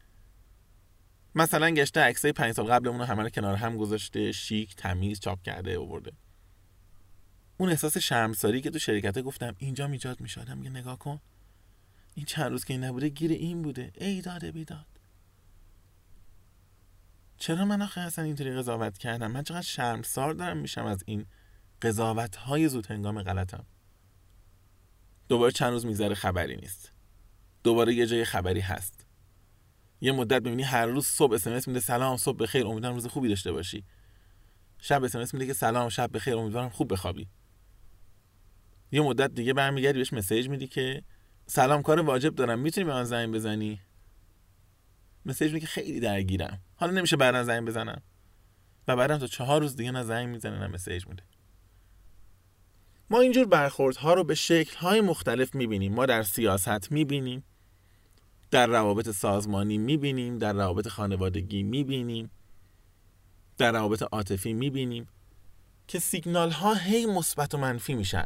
مثلا 1.34 1.70
گشته 1.70 2.00
عکسای 2.00 2.32
پنج 2.32 2.52
سال 2.52 2.66
قبلمون 2.66 2.98
رو 2.98 3.04
همه 3.04 3.22
رو 3.22 3.28
کنار 3.28 3.54
هم 3.54 3.76
گذاشته 3.76 4.32
شیک 4.32 4.76
تمیز 4.76 5.20
چاپ 5.20 5.42
کرده 5.42 5.78
آورده. 5.78 6.12
اون 7.58 7.68
احساس 7.68 7.98
شرمساری 7.98 8.60
که 8.60 8.70
تو 8.70 8.78
شرکته 8.78 9.22
گفتم 9.22 9.54
اینجا 9.58 9.88
میجاد 9.88 10.20
میشه 10.20 10.54
میگه 10.54 10.70
نگاه 10.70 10.98
کن. 10.98 11.20
این 12.14 12.26
چند 12.26 12.50
روز 12.50 12.64
که 12.64 12.74
این 12.74 12.84
نبوده 12.84 13.08
گیر 13.08 13.30
این 13.30 13.62
بوده. 13.62 13.92
ای 13.94 14.20
داده 14.20 14.52
بیداد. 14.52 14.86
چرا 17.38 17.64
من 17.64 17.82
آخه 17.82 18.00
اصلا 18.00 18.24
اینطوری 18.24 18.56
قضاوت 18.56 18.98
کردم؟ 18.98 19.30
من 19.30 19.42
چقدر 19.42 19.62
شرمسار 19.62 20.34
دارم 20.34 20.56
میشم 20.56 20.84
از 20.84 21.02
این 21.06 21.26
قضاوت 21.82 22.36
های 22.36 22.68
زود 22.68 22.86
هنگام 22.86 23.22
غلطم. 23.22 23.66
دوباره 25.28 25.52
چند 25.52 25.72
روز 25.72 25.86
میگذره 25.86 26.14
خبری 26.14 26.56
نیست. 26.56 26.92
دوباره 27.64 27.94
یه 27.94 28.06
جای 28.06 28.24
خبری 28.24 28.60
هست. 28.60 29.06
یه 30.00 30.12
مدت 30.12 30.42
ببینی 30.42 30.62
هر 30.62 30.86
روز 30.86 31.06
صبح 31.06 31.34
اسمس 31.34 31.68
میده 31.68 31.80
سلام 31.80 32.16
صبح 32.16 32.36
بخیر 32.36 32.66
امیدوارم 32.66 32.94
روز 32.94 33.06
خوبی 33.06 33.28
داشته 33.28 33.52
باشی. 33.52 33.84
شب 34.78 35.04
اسمس 35.04 35.34
میده 35.34 35.46
که 35.46 35.52
سلام 35.52 35.88
شب 35.88 36.10
بخیر 36.12 36.36
امیدوارم 36.36 36.68
خوب 36.68 36.92
بخوابی. 36.92 37.28
یه 38.92 39.00
مدت 39.00 39.34
دیگه 39.34 39.52
برمیگردی 39.52 39.98
بهش 39.98 40.12
مسیج 40.12 40.48
میدی 40.48 40.66
که 40.66 41.02
سلام 41.46 41.82
کار 41.82 42.00
واجب 42.00 42.34
دارم. 42.34 42.58
می‌تونی 42.58 42.84
به 42.84 42.92
من 42.92 43.04
زنگ 43.04 43.34
بزنی؟ 43.34 43.80
مسیج 45.26 45.52
میگه 45.52 45.66
خیلی 45.66 46.00
درگیرم. 46.00 46.60
حالا 46.76 46.92
نمیشه 46.92 47.16
بعدا 47.16 47.44
زنگ 47.44 47.66
بزنم. 47.68 48.02
و 48.88 48.96
بعدم 48.96 49.18
تا 49.18 49.26
چهار 49.26 49.60
روز 49.60 49.76
دیگه 49.76 49.90
نه 49.90 50.02
زنگ 50.02 50.28
می‌زنه 50.28 50.58
نه 50.58 50.66
مسیج 50.66 51.06
میده. 51.06 51.22
ما 53.10 53.20
اینجور 53.20 53.46
برخوردها 53.46 54.14
رو 54.14 54.24
به 54.24 54.34
شکلهای 54.34 55.00
مختلف 55.00 55.54
می‌بینیم. 55.54 55.94
ما 55.94 56.06
در 56.06 56.22
سیاست 56.22 56.92
می‌بینیم 56.92 57.44
در 58.50 58.66
روابط 58.66 59.10
سازمانی 59.10 59.78
می‌بینیم 59.78 60.38
در 60.38 60.52
روابط 60.52 60.88
خانوادگی 60.88 61.62
می‌بینیم 61.62 62.30
در 63.58 63.72
روابط 63.72 64.02
عاطفی 64.02 64.52
می‌بینیم 64.52 65.08
که 65.88 65.98
سیگنال 65.98 66.50
ها 66.50 66.74
هی 66.74 67.06
مثبت 67.06 67.54
و 67.54 67.58
منفی 67.58 67.94
میشن. 67.94 68.24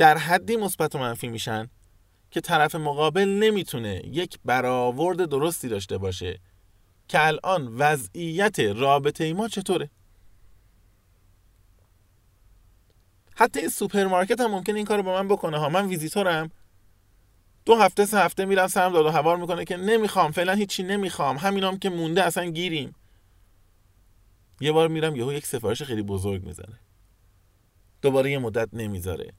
در 0.00 0.18
حدی 0.18 0.56
مثبت 0.56 0.94
و 0.94 0.98
منفی 0.98 1.28
میشن 1.28 1.68
که 2.30 2.40
طرف 2.40 2.74
مقابل 2.74 3.28
نمی‌تونه 3.28 4.02
یک 4.04 4.38
برآورد 4.44 5.24
درستی 5.24 5.68
داشته 5.68 5.98
باشه 5.98 6.40
که 7.08 7.26
الان 7.26 7.68
وضعیت 7.76 8.60
رابطه 8.60 9.32
ما 9.32 9.48
چطوره؟ 9.48 9.90
حتی 13.36 13.68
سوپرمارکت 13.68 14.40
هم 14.40 14.50
ممکن 14.50 14.74
این 14.74 14.84
کارو 14.84 15.02
با 15.02 15.22
من 15.22 15.28
بکنه 15.28 15.58
ها. 15.58 15.68
من 15.68 15.86
ویزیتورم. 15.86 16.50
دو 17.64 17.76
هفته 17.76 18.06
سه 18.06 18.18
هفته 18.18 18.44
میرم 18.44 18.66
سرم 18.66 18.92
داد 18.92 19.06
و 19.06 19.10
هوار 19.10 19.36
می‌کنه 19.36 19.64
که 19.64 19.76
نمی‌خوام 19.76 20.30
فعلا 20.30 20.52
هیچی 20.52 20.82
نمی‌خوام. 20.82 21.36
همینام 21.36 21.78
که 21.78 21.90
مونده 21.90 22.24
اصلا 22.24 22.44
گیریم. 22.44 22.94
یه 24.60 24.72
بار 24.72 24.88
میرم 24.88 25.16
یهو 25.16 25.32
یک 25.32 25.46
سفارش 25.46 25.82
خیلی 25.82 26.02
بزرگ 26.02 26.44
می‌زنه. 26.44 26.80
دوباره 28.02 28.30
یه 28.30 28.38
مدت 28.38 28.68
نمی‌ذاره. 28.72 29.32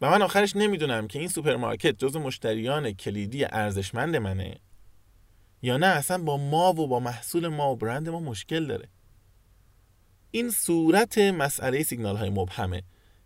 و 0.00 0.10
من 0.10 0.22
آخرش 0.22 0.56
نمی‌دونم 0.56 1.08
که 1.08 1.18
این 1.18 1.28
سوپرمارکت 1.28 1.98
جز 1.98 2.16
مشتریان 2.16 2.92
کلیدی 2.92 3.44
ارزشمند 3.44 4.16
منه 4.16 4.56
یا 5.62 5.76
نه 5.76 5.86
اصلا 5.86 6.18
با 6.18 6.36
ما 6.36 6.72
و 6.72 6.88
با 6.88 7.00
محصول 7.00 7.48
ما 7.48 7.72
و 7.72 7.76
برند 7.76 8.08
ما 8.08 8.20
مشکل 8.20 8.66
داره. 8.66 8.88
این 10.30 10.50
صورت 10.50 11.18
مسئله 11.18 11.82
سیگنال 11.82 12.16
های 12.16 12.30
مبهمه. 12.30 12.82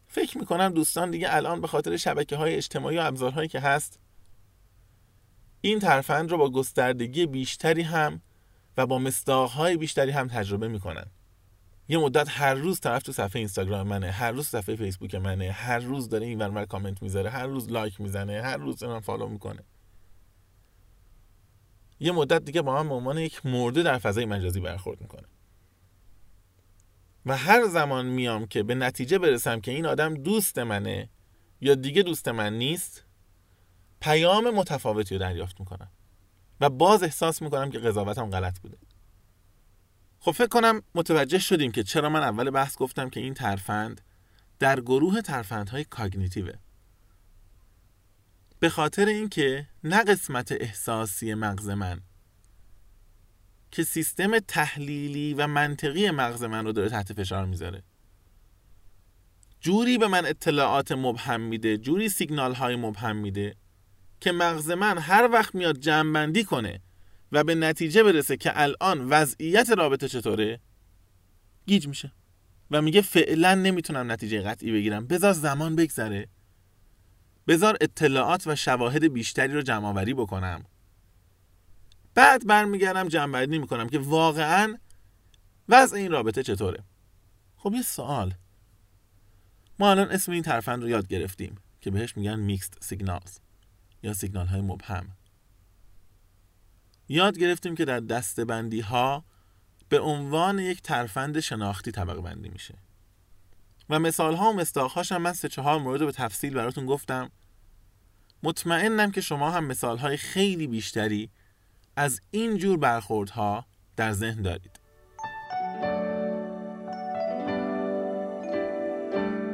فکر 0.08 0.38
می‌کنم 0.38 0.68
دوستان 0.68 1.10
دیگه 1.10 1.34
الان 1.34 1.60
به 1.60 1.66
خاطر 1.66 1.96
شبکه 1.96 2.36
های 2.36 2.54
اجتماعی 2.54 2.98
و 2.98 3.00
ابزارهایی 3.00 3.48
که 3.48 3.60
هست 3.60 3.98
این 5.60 5.78
ترفند 5.78 6.30
رو 6.30 6.38
با 6.38 6.50
گستردگی 6.50 7.26
بیشتری 7.26 7.82
هم 7.82 8.22
و 8.76 8.86
با 8.86 8.98
مصداق‌های 8.98 9.76
بیشتری 9.76 10.10
هم 10.10 10.28
تجربه 10.28 10.68
می‌کنن. 10.68 11.06
یه 11.90 11.98
مدت 11.98 12.26
هر 12.30 12.54
روز 12.54 12.80
طرف 12.80 13.02
تو 13.02 13.12
صفحه 13.12 13.36
اینستاگرام 13.36 13.86
منه 13.86 14.10
هر 14.10 14.32
روز 14.32 14.46
صفحه 14.46 14.76
فیسبوک 14.76 15.14
منه 15.14 15.50
هر 15.50 15.78
روز 15.78 16.08
داره 16.08 16.26
این 16.26 16.38
ور 16.38 16.47
اون 16.47 16.56
ور 16.56 16.64
کامنت 16.64 17.02
می‌ذاره 17.02 17.30
هر 17.30 17.46
روز 17.46 17.70
لایک 17.70 18.00
می‌زنه 18.00 18.42
هر 18.42 18.56
روز 18.56 18.82
من 18.84 19.00
follow 19.00 19.28
می‌کنه. 19.28 19.64
یه 22.00 22.12
مدت 22.12 22.44
دیگه 22.44 22.62
با 22.62 22.74
من 22.74 22.88
به 22.88 22.94
عنوان 22.94 23.18
یک 23.18 23.46
مرده 23.46 23.82
در 23.82 23.98
فضای 23.98 24.24
مجازی 24.24 24.60
برخورد 24.60 25.00
می‌کنه. 25.00 25.26
و 27.26 27.36
هر 27.36 27.68
زمان 27.68 28.06
میام 28.06 28.46
که 28.46 28.62
به 28.62 28.74
نتیجه 28.74 29.18
برسم 29.18 29.60
که 29.60 29.70
این 29.70 29.86
آدم 29.86 30.14
دوست 30.14 30.58
منه 30.58 31.08
یا 31.60 31.74
دیگه 31.74 32.02
دوست 32.02 32.28
من 32.28 32.58
نیست 32.58 33.04
پیام 34.00 34.50
متفاوتی 34.50 35.14
رو 35.14 35.20
دریافت 35.20 35.60
می‌کنم. 35.60 35.90
و 36.60 36.70
باز 36.70 37.02
احساس 37.02 37.42
می‌کنم 37.42 37.70
که 37.70 37.78
قضاوتم 37.78 38.30
غلط 38.30 38.58
بوده. 38.58 38.76
خب 40.20 40.30
فکر 40.30 40.46
کنم 40.46 40.82
متوجه 40.94 41.38
شدیم 41.38 41.72
که 41.72 41.82
چرا 41.82 42.08
من 42.08 42.22
اول 42.22 42.50
بحث 42.50 42.76
گفتم 42.76 43.10
که 43.10 43.20
این 43.20 43.34
ترفند 43.34 44.00
در 44.58 44.80
گروه 44.80 45.20
ترفندهای 45.20 45.84
کاگنیتیوه. 45.84 46.52
به 48.58 48.68
خاطر 48.68 49.06
اینکه 49.06 49.66
نه 49.84 50.04
قسمت 50.04 50.52
احساسی 50.52 51.34
مغز 51.34 51.68
من 51.68 52.00
که 53.70 53.84
سیستم 53.84 54.38
تحلیلی 54.38 55.34
و 55.34 55.46
منطقی 55.46 56.10
مغز 56.10 56.42
من 56.42 56.64
رو 56.64 56.72
داره 56.72 56.88
تحت 56.88 57.12
فشار 57.12 57.46
می‌ذاره. 57.46 57.82
جوری 59.60 59.98
به 59.98 60.08
من 60.08 60.26
اطلاعات 60.26 60.92
مبهم 60.92 61.40
میده 61.40 61.78
جوری 61.78 62.08
سیگنال 62.08 62.54
های 62.54 62.76
مبهم 62.76 63.16
میده 63.16 63.56
که 64.20 64.32
مغز 64.32 64.70
من 64.70 64.98
هر 64.98 65.28
وقت 65.32 65.54
میاد 65.54 65.78
جمعبندی 65.78 66.44
کنه 66.44 66.80
و 67.32 67.44
به 67.44 67.54
نتیجه 67.54 68.02
برسه 68.02 68.36
که 68.36 68.60
الان 68.60 69.08
وضعیت 69.08 69.70
رابطه 69.70 70.08
چطوره؟ 70.08 70.60
گیج 71.66 71.88
میشه. 71.88 72.12
و 72.70 72.82
میگه 72.82 73.00
فعلا 73.00 73.54
نمی‌تونم 73.54 74.12
نتیجه 74.12 74.42
قطعی 74.42 74.72
بگیرم. 74.72 75.06
بذار 75.06 75.32
زمان 75.32 75.76
بگذره. 75.76 76.28
بذار 77.48 77.76
اطلاعات 77.80 78.46
و 78.46 78.56
شواهد 78.56 79.12
بیشتری 79.12 79.52
رو 79.52 79.62
جمع 79.62 79.86
آوری 79.86 80.14
بکنم. 80.14 80.64
بعد 82.14 82.46
برمیگردم 82.46 83.08
جمع 83.08 83.46
می‌کنم 83.46 83.88
که 83.88 83.98
واقعا 83.98 84.78
وضع 85.68 85.96
این 85.96 86.10
رابطه 86.10 86.42
چطوره. 86.42 86.84
خب 87.56 87.72
یه 87.74 87.82
سوال. 87.82 88.34
ما 89.78 89.90
الان 89.90 90.10
اسم 90.10 90.32
این 90.32 90.42
ترفند 90.42 90.82
رو 90.82 90.88
یاد 90.88 91.08
گرفتیم 91.08 91.56
که 91.80 91.90
بهش 91.90 92.16
میگن 92.16 92.40
میکست 92.40 92.74
سیگنالز 92.80 93.38
یا 94.02 94.14
سیگنال 94.14 94.46
های 94.46 94.60
مبهم. 94.60 95.16
یاد 97.12 97.38
گرفتیم 97.38 97.74
که 97.74 97.84
در 97.84 98.00
دستبندی 98.00 98.80
ها 98.80 99.24
به 99.88 100.00
عنوان 100.00 100.58
یک 100.58 100.82
ترفند 100.82 101.40
شناختی 101.40 101.90
طبقه 101.90 102.20
بندی 102.20 102.48
میشه. 102.48 102.74
و 103.88 103.98
مثال 103.98 104.34
ها 104.34 104.50
و 104.50 104.56
مستاق 104.56 104.90
هاش 104.90 105.12
هم 105.12 105.22
من 105.22 105.32
سه 105.32 105.48
چهار 105.48 105.78
مورد 105.78 106.00
به 106.00 106.12
تفصیل 106.12 106.54
براتون 106.54 106.86
گفتم. 106.86 107.30
مطمئنم 108.42 109.10
که 109.10 109.20
شما 109.20 109.50
هم 109.50 109.64
مثال 109.64 109.98
های 109.98 110.16
خیلی 110.16 110.66
بیشتری 110.66 111.30
از 111.96 112.20
این 112.30 112.58
جور 112.58 112.78
برخوردها 112.78 113.66
در 113.96 114.12
ذهن 114.12 114.42
دارید. 114.42 114.80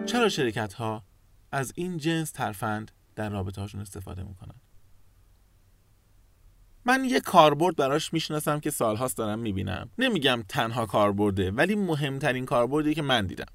چرا 0.07 0.29
شرکت 0.29 0.73
ها 0.73 1.03
از 1.53 1.73
این 1.77 1.99
جنس 1.99 2.31
ترفند 2.31 2.91
در 3.15 3.29
رابطه 3.29 3.61
هاشون 3.61 3.81
استفاده 3.81 4.23
می‌کنن؟ 4.23 4.66
من 6.87 7.05
یه 7.05 7.21
کاربرد 7.21 7.77
براش 7.77 8.13
می‌شناسم 8.13 8.61
که 8.61 8.71
سالهاست 8.71 9.17
دارم 9.17 9.39
می‌بینم. 9.39 9.91
نمیگم 9.99 10.45
تنها 10.49 10.87
کاربرده 10.87 11.51
ولی 11.51 11.75
مهمترین 11.75 12.45
کاربردی 12.45 12.95
که 12.95 13.03
من 13.03 13.27
دیدم. 13.27 13.47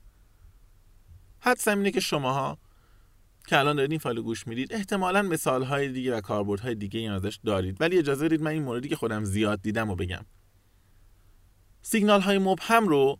حدسم 1.39 1.77
اینه 1.77 1.91
که 1.91 1.99
شماها 1.99 2.57
که 3.47 3.57
الان 3.59 3.75
دارید 3.75 3.91
این 3.91 3.99
فایل 3.99 4.21
گوش 4.21 4.47
می‌دید 4.47 4.73
احتمالا 4.73 5.21
مثال 5.21 5.63
های 5.63 5.89
دیگه 5.89 6.15
و 6.15 6.21
کاربردهای 6.21 6.75
دیگه 6.75 6.99
این 6.99 7.11
ازش 7.11 7.39
دارید. 7.45 7.81
ولی 7.81 7.97
اجازه 7.97 8.25
بدید 8.25 8.41
من 8.41 8.51
این 8.51 8.63
موردی 8.63 8.89
که 8.89 8.95
خودم 8.95 9.23
زیاد 9.23 9.61
دیدم 9.61 9.89
و 9.89 9.95
بگم. 9.95 10.25
سیگنال 11.81 12.21
های 12.21 12.37
مبهم 12.37 12.87
رو 12.87 13.19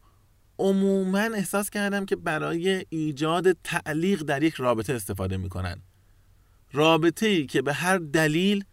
عموما 0.60 1.20
احساس 1.20 1.70
کردم 1.70 2.06
که 2.06 2.15
برای 2.15 2.86
ایجاد 2.89 3.51
تعلیق 3.51 4.24
در 4.24 4.44
یک 4.44 4.53
رابطه 4.53 4.94
استفاده 4.94 5.38
می‌کنن. 5.38 5.82
رابطه 6.72 7.25
ای 7.27 7.46
که 7.46 7.62
به 7.62 7.74
هر 7.74 7.98
دلیل 7.98 8.63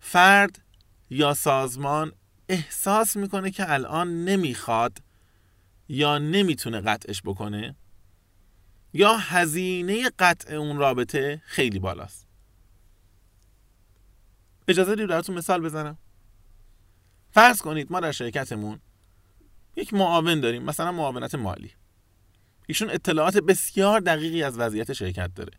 فرد 0.00 0.62
یا 1.10 1.34
سازمان 1.34 2.12
احساس 2.48 3.16
می‌کنه 3.16 3.50
که 3.50 3.72
الان 3.72 4.24
نمی‌خواد 4.24 5.02
یا 5.88 6.18
نمی‌تونه 6.18 6.80
قطعش 6.80 7.22
بکنه 7.22 7.76
یا 8.92 9.16
هزینه 9.16 10.10
قطع 10.18 10.54
اون 10.54 10.76
رابطه 10.76 11.42
خیلی 11.44 11.78
بالاست. 11.78 12.26
اجازه 14.68 14.94
دید 14.96 15.06
براتون 15.06 15.38
مثال 15.38 15.62
بزنم. 15.62 15.98
فرض 17.30 17.62
کنید 17.62 17.92
ما 17.92 18.00
در 18.00 18.12
شرکتمون 18.12 18.80
یک 19.76 19.94
معاون 19.94 20.40
داریم 20.40 20.62
مثلا 20.62 20.92
معاونت 20.92 21.34
مالی. 21.34 21.72
ایشون 22.66 22.90
اطلاعات 22.90 23.36
بسیار 23.36 24.00
دقیقی 24.00 24.42
از 24.42 24.58
وضعیت 24.58 24.92
شرکت 24.92 25.34
داره. 25.34 25.52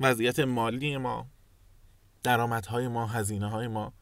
وضعیت 0.00 0.40
مالی 0.40 0.96
ما 0.96 1.26
درآمدهای 2.26 2.88
ما 2.88 3.06
هزینه 3.06 3.50
های 3.50 3.68
ما 3.68 3.92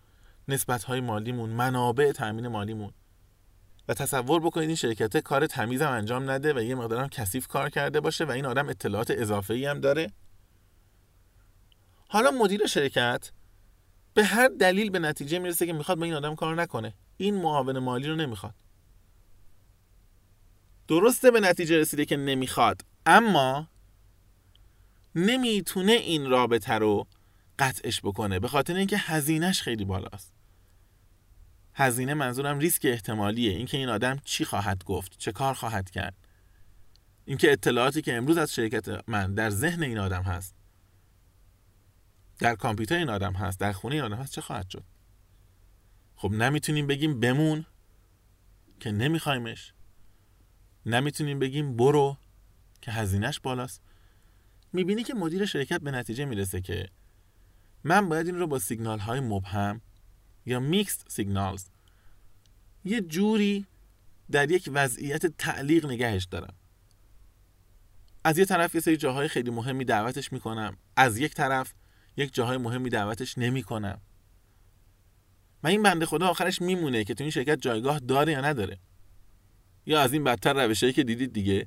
نسبت 0.48 0.84
های 0.84 1.00
مالیمون 1.00 1.50
منابع 1.50 2.12
تامین 2.12 2.48
مالیمون. 2.48 2.92
و 3.88 3.94
تصور 3.94 4.40
بکنید 4.40 4.66
این 4.66 4.76
شرکت 4.76 5.16
کار 5.16 5.46
تمیز 5.46 5.82
هم 5.82 5.92
انجام 5.92 6.30
نده 6.30 6.52
و 6.52 6.62
یه 6.62 6.74
مقدارم 6.74 7.08
کثیف 7.08 7.46
کار 7.46 7.70
کرده 7.70 8.00
باشه 8.00 8.24
و 8.24 8.30
این 8.30 8.46
آدم 8.46 8.68
اطلاعات 8.68 9.10
اضافه 9.10 9.54
ای 9.54 9.66
هم 9.66 9.80
داره. 9.80 10.12
حالا 12.08 12.30
مدیر 12.30 12.66
شرکت 12.66 13.30
به 14.14 14.24
هر 14.24 14.48
دلیل 14.48 14.90
به 14.90 14.98
نتیجه 14.98 15.38
می‌رسه 15.38 15.66
که 15.66 15.72
می‌خواد 15.72 15.98
با 15.98 16.04
این 16.04 16.14
آدم 16.14 16.34
کار 16.34 16.54
نکنه. 16.54 16.94
این 17.16 17.34
معاون 17.34 17.78
مالی 17.78 18.08
رو 18.08 18.16
نمی‌خواد. 18.16 18.54
درسته 20.88 21.30
به 21.30 21.40
نتیجه 21.40 21.78
رسیده 21.78 22.04
که 22.04 22.16
نمی‌خواد 22.16 22.84
اما 23.06 23.68
نمی‌تونه 25.14 25.92
این 25.92 26.30
رابطه 26.30 26.74
رو 26.74 27.06
قطعش 27.58 28.00
بکنه. 28.00 28.38
به 28.38 28.48
خاطر 28.48 28.76
اینکه 28.76 28.96
هزینهش 28.98 29.62
خیلی 29.62 29.84
بالاست. 29.84 30.32
هزینه 31.74 32.14
منظورم 32.14 32.58
ریسک 32.58 32.84
احتمالیه. 32.84 33.52
اینکه 33.52 33.76
این 33.76 33.88
آدم 33.88 34.20
چی 34.24 34.44
خواهد 34.44 34.84
گفت 34.84 35.18
چه 35.18 35.32
کار 35.32 35.54
خواهد 35.54 35.90
کرد. 35.90 36.14
اینکه 37.24 37.52
اطلاعاتی 37.52 38.02
که 38.02 38.14
امروز 38.16 38.38
از 38.38 38.54
شرکت 38.54 39.08
من 39.08 39.34
در 39.34 39.50
ذهن 39.50 39.82
این 39.82 39.98
آدم 39.98 40.22
هست 40.22 40.54
در 42.38 42.54
کامپیوتر 42.54 42.96
این 42.96 43.10
آدم 43.10 43.32
هست 43.32 43.60
در 43.60 43.72
خونه 43.72 43.94
این 43.94 44.04
آدم 44.04 44.16
هست 44.16 44.32
چه 44.32 44.40
خواهد 44.40 44.70
شد؟ 44.70 44.84
خب 46.16 46.30
نمی‌تونیم 46.30 46.86
بگیم 46.86 47.20
بمون 47.20 47.66
که 48.80 48.92
نمیخوایمش. 48.92 49.72
نمی‌تونیم 50.86 51.38
بگیم 51.38 51.76
برو 51.76 52.16
که 52.80 52.92
هزینهش 52.92 53.40
بالاست. 53.40 53.82
می‌بینی 54.72 55.02
که 55.02 55.14
مدیر 55.14 55.46
شرکت 55.46 55.80
به 55.80 55.90
نتیجه 55.90 56.24
می‌رسه 56.24 56.60
که 56.60 56.88
من 57.84 58.08
باید 58.08 58.26
این 58.26 58.38
رو 58.38 58.46
با 58.46 58.58
سیگنال 58.58 58.98
های 58.98 59.20
مبهم 59.20 59.80
یا 60.46 60.60
میکست 60.60 61.06
سیگنالز 61.08 61.64
یه 62.84 63.00
جوری 63.00 63.66
در 64.30 64.50
یک 64.50 64.70
وضعیت 64.72 65.26
تعلیق 65.26 65.86
نگهش 65.86 66.24
دارم. 66.24 66.54
از 68.24 68.38
یه 68.38 68.44
طرف 68.44 68.74
یه 68.74 68.80
سری 68.80 68.96
جاهای 68.96 69.28
خیلی 69.28 69.50
مهمی 69.50 69.84
دعوتش 69.84 70.32
می‌کنم 70.32 70.76
از 70.96 71.18
یک 71.18 71.34
طرف 71.34 71.72
یک 72.16 72.34
جاهای 72.34 72.56
مهمی 72.56 72.90
دعوتش 72.90 73.38
نمی‌کنم. 73.38 74.00
و 75.62 75.66
این 75.66 75.82
بنده 75.82 76.06
خدا 76.06 76.28
آخرش 76.28 76.62
میمونه 76.62 77.04
که 77.04 77.14
تو 77.14 77.24
این 77.24 77.30
شرکت 77.30 77.60
جایگاه 77.60 77.98
داره 77.98 78.32
یا 78.32 78.40
نداره. 78.40 78.78
یا 79.86 80.00
از 80.00 80.12
این 80.12 80.24
بدتر 80.24 80.66
روشهایی 80.66 80.92
که 80.92 81.04
دیدید 81.04 81.32
دیگه 81.32 81.66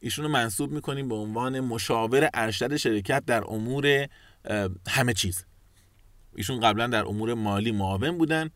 ایشونو 0.00 0.28
منصوب 0.28 0.70
می‌کنیم 0.70 1.08
به 1.08 1.14
عنوان 1.14 1.60
مشاور 1.60 2.30
ارشد 2.34 2.76
شرکت 2.76 3.24
در 3.24 3.44
امور 3.44 4.08
همه 4.88 5.12
چیز. 5.12 5.44
ایشون 6.36 6.60
قبلا 6.60 6.86
در 6.86 7.04
امور 7.04 7.34
مالی 7.34 7.72
معاون 7.72 8.18
بودن 8.18 8.50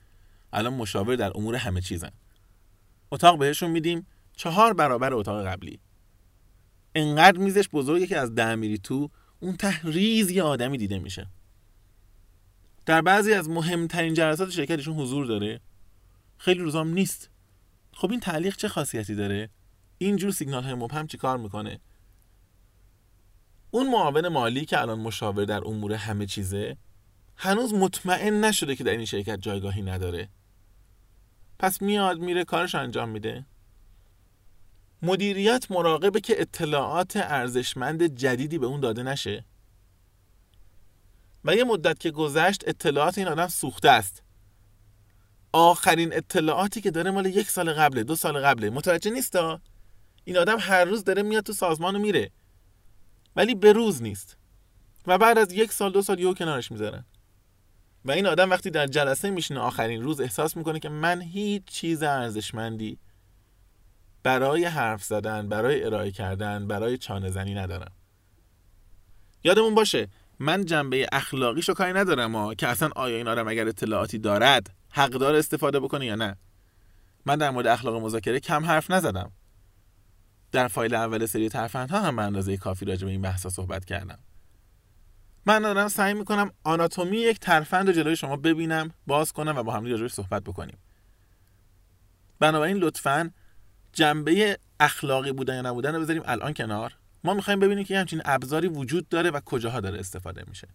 الان 0.53 0.75
مشاور 0.75 1.17
در 1.17 1.37
امور 1.37 1.55
همه 1.57 1.81
چیزن. 1.81 2.11
اتاق 3.11 3.39
بهشون 3.39 3.71
میدیم 3.71 4.07
چهار 4.37 4.75
برابر 4.75 5.15
اتاق 5.15 5.47
قبلی. 5.47 5.81
انقدر 6.95 7.39
میزش 7.39 7.69
بزرگه 7.69 8.07
که 8.07 8.19
از 8.19 8.35
ده 8.35 8.55
میری 8.55 8.79
تو 8.79 9.11
اون 9.41 9.57
ته 9.57 9.81
ریز 9.83 10.39
آدمی 10.39 10.79
دیده 10.79 10.99
میشه. 10.99 11.27
در 12.87 13.03
بعضی 13.03 13.33
از 13.33 13.49
مهمترین 13.49 14.15
جلسات 14.15 14.51
شرکتشون 14.51 14.95
حضور 14.95 15.27
داره. 15.27 15.61
خیلی 16.39 16.61
روزام 16.61 16.89
نیست. 16.89 17.31
خب 17.93 18.11
این 18.11 18.21
تعلیق 18.21 18.57
چه 18.57 18.69
خاصیتی 18.69 19.15
داره؟ 19.15 19.51
اینجور 19.99 20.31
سیگنال 20.31 20.63
های 20.63 20.75
مبهم 20.75 21.07
چی 21.07 21.19
کار 21.19 21.39
می‌کنه؟ 21.39 21.81
اون 23.71 23.91
معاون 23.91 24.29
مالی 24.29 24.65
که 24.65 24.81
الان 24.81 24.99
مشاور 24.99 25.45
در 25.45 25.65
امور 25.65 25.93
همه 25.93 26.27
چیزه 26.27 26.77
هنوز 27.37 27.75
مطمئن 27.75 28.45
نشده 28.45 28.77
که 28.77 28.85
در 28.85 28.93
این 28.93 29.05
شرکت 29.05 29.41
جایگاهی 29.41 29.83
نداره. 29.83 30.29
پس 31.59 31.83
میاد 31.83 32.19
میره 32.19 32.45
کارش 32.45 32.75
انجام 32.75 33.09
میده. 33.09 33.47
مدیریت 35.03 35.71
مراقبه 35.71 36.21
که 36.21 36.41
اطلاعات 36.41 37.17
ارزشمند 37.17 38.03
جدیدی 38.03 38.59
به 38.59 38.67
اون 38.67 38.81
داده 38.81 39.03
نشه. 39.03 39.45
و 41.45 41.55
یه 41.55 41.65
مدت 41.65 42.01
که 42.01 42.11
گذشت 42.11 42.69
اطلاعات 42.69 43.19
این 43.19 43.29
آدم 43.29 43.49
سوخته 43.49 43.91
است. 43.91 44.23
آخرین 45.53 46.17
اطلاعاتی 46.17 46.81
که 46.81 46.91
داره 46.91 47.11
مال 47.11 47.27
یک 47.27 47.51
سال 47.51 47.73
قبله 47.73 48.03
دو 48.05 48.17
سال 48.17 48.39
قبله. 48.39 48.71
متوجه 48.71 49.11
نیستا؟ 49.11 49.61
این 50.25 50.39
آدم 50.39 50.57
هر 50.61 50.85
روز 50.85 51.05
داره 51.05 51.23
میاد 51.23 51.45
تو 51.45 51.53
سازمان 51.53 51.97
و 51.97 51.99
میره. 51.99 52.31
ولی 53.39 53.55
به 53.55 53.73
روز 53.73 54.03
نیست. 54.03 54.37
و 55.07 55.19
بعد 55.19 55.39
از 55.39 55.53
یک 55.53 55.73
سال 55.73 55.93
دو 55.93 56.03
سال 56.03 56.21
یهو 56.21 56.35
کنارش 56.35 56.73
می‌ذارن 56.73 57.05
و 58.05 58.11
این 58.11 58.27
آدم 58.27 58.51
وقتی 58.51 58.71
در 58.71 58.87
جلسه 58.87 59.31
میشینه 59.31 59.61
آخرین 59.61 60.03
روز 60.03 60.21
احساس 60.21 60.57
می‌کنه 60.57 60.81
که 60.81 60.89
من 60.89 61.21
هیچ 61.21 61.65
چیز 61.65 62.03
ارزشمندی 62.03 62.99
برای 64.23 64.65
حرف 64.65 65.05
زدن 65.05 65.49
برای 65.49 65.85
ارائه 65.85 66.11
کردن 66.11 66.67
برای 66.67 66.99
چانه 66.99 67.31
زنی 67.31 67.55
ندارم. 67.55 67.93
یادمون 69.45 69.75
باشه 69.75 70.09
من 70.39 70.65
جنبه 70.65 71.07
اخلاقیشو 71.13 71.75
کاری 71.75 71.93
ندارم 71.93 72.37
ها 72.37 72.55
که 72.55 72.69
اصلا 72.69 72.91
آیا 72.97 73.17
این 73.17 73.29
آدم 73.29 73.49
اگر 73.49 73.69
اطلاعاتی 73.69 74.19
دارد 74.19 74.75
حق 74.91 75.11
دار 75.11 75.35
استفاده 75.35 75.81
بکنه 75.81 76.07
یا 76.07 76.15
نه. 76.15 76.37
من 77.27 77.37
در 77.37 77.51
مورد 77.51 77.67
اخلاق 77.67 78.03
مذاکره 78.03 78.41
کم 78.41 78.65
حرف 78.65 78.91
نزدم. 78.91 79.33
در 80.53 80.69
فایل 80.69 80.95
اول 80.95 81.27
سری 81.27 81.49
ترفندها 81.49 82.01
هم 82.01 82.19
اندازه 82.19 82.57
کافی 82.57 82.85
راجع 82.85 83.05
به 83.05 83.11
این 83.11 83.23
بحثا 83.23 83.49
صحبت 83.49 83.85
کردم. 83.85 84.19
من 85.47 85.59
دارم 85.63 85.89
سعی 85.89 86.15
می‌کنم 86.15 86.51
آناتومی 86.65 87.17
یک 87.17 87.39
ترفند 87.39 87.87
رو 87.87 87.93
جلوی 87.93 88.17
شما 88.17 88.37
ببینم 88.37 88.91
باز 89.07 89.33
کنم 89.33 89.57
و 89.57 89.63
با 89.63 89.73
هم 89.73 89.85
راجعش 89.85 90.13
صحبت 90.13 90.45
بکنیم. 90.45 90.79
بنابراین 92.41 92.77
لطفا 92.77 93.31
جنبه 93.93 94.59
اخلاقی 94.81 95.33
بودن 95.33 95.55
یا 95.55 95.63
نبودن 95.63 95.95
رو 95.95 96.01
بذاریم 96.01 96.23
الان 96.27 96.55
کنار. 96.55 96.97
ما 97.25 97.35
می‌خوایم 97.35 97.61
ببینیم 97.61 97.85
که 97.85 97.99
همچین 97.99 98.23
ابزاری 98.25 98.69
وجود 98.69 99.09
داره 99.09 99.31
و 99.31 99.41
کجاها 99.41 99.81
داره 99.81 99.99
استفاده 99.99 100.45
میشه. 100.47 100.69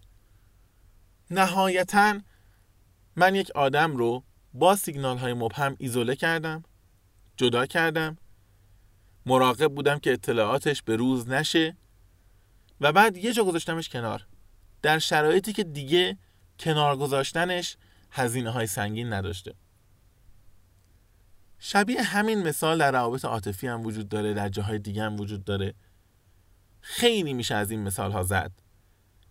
نهایتا 1.30 2.20
من 3.16 3.34
یک 3.34 3.50
آدم 3.50 3.96
رو 3.96 4.24
با 4.54 4.76
سیگنال 4.76 5.18
های 5.18 5.32
مبهم 5.32 5.76
ایزوله 5.78 6.16
کردم 6.16 6.62
جدا 7.36 7.66
کردم 7.66 8.18
مراقب 9.26 9.74
بودم 9.74 9.98
که 9.98 10.12
اطلاعاتش 10.12 10.82
به 10.82 10.96
روز 10.96 11.28
نشه. 11.28 11.76
و 12.80 12.92
بعد 12.92 13.16
یه 13.16 13.32
جا 13.32 13.44
گذاشتمش 13.44 13.88
کنار. 13.88 14.26
در 14.82 14.98
شرایطی 14.98 15.52
که 15.52 15.64
دیگه 15.64 16.18
کنار 16.58 16.96
گذاشتنش 16.96 17.76
هزینه 18.10 18.50
های 18.50 18.66
سنگین 18.66 19.12
نداشته. 19.12 19.54
شبیه 21.58 22.02
همین 22.02 22.42
مثال 22.42 22.78
در 22.78 22.92
روابط 22.92 23.24
عاطفی 23.24 23.66
هم 23.66 23.86
وجود 23.86 24.08
داره 24.08 24.34
در 24.34 24.48
جاهای 24.48 24.78
دیگه 24.78 25.02
هم 25.02 25.20
وجود 25.20 25.44
داره. 25.44 25.74
خیلی 26.80 27.32
میشه 27.32 27.54
از 27.54 27.70
این 27.70 27.82
مثال 27.82 28.12
ها 28.12 28.22
زد. 28.22 28.52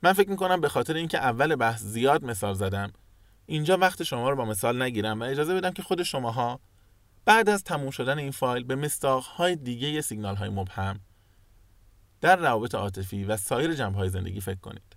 من 0.02 0.14
فکر 0.14 0.30
می‌کنم 0.30 0.62
به 0.62 0.70
خاطر 0.70 0.94
اینکه 0.94 1.18
اول 1.18 1.56
بحث 1.56 1.82
زیاد 1.82 2.26
مثال 2.26 2.54
زدم 2.54 2.94
اینجا 3.46 3.78
وقت 3.78 4.04
شما 4.04 4.30
رو 4.30 4.36
با 4.36 4.46
مثال 4.46 4.82
نگیرم 4.82 5.22
و 5.22 5.24
اجازه 5.24 5.56
بدم 5.56 5.72
که 5.72 5.84
خود 5.84 6.04
شماها 6.04 6.60
بعد 7.26 7.50
از 7.50 7.64
تموم 7.64 7.90
شدن 7.90 8.20
این 8.20 8.32
فایل 8.32 8.64
به 8.64 8.90
های 9.36 9.56
دیگه 9.56 10.02
سیگنال 10.02 10.36
های 10.36 10.50
مبهم 10.50 11.00
در 12.22 12.36
روابط 12.36 12.76
عاطفی 12.76 13.24
و 13.24 13.38
سایر 13.38 13.74
جنبه 13.74 13.98
های 13.98 14.10
زندگی 14.10 14.42
فکر 14.42 14.60
کنید. 14.60 14.96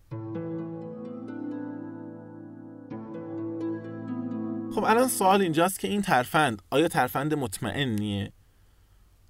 خب 4.74 4.84
الان 4.84 5.08
سوال 5.08 5.42
اینجاست 5.42 5.80
که 5.80 5.88
این 5.88 6.02
ترفند 6.02 6.62
آیا 6.70 6.88
ترفند 6.88 7.34
مطمئنیه؟ 7.34 8.32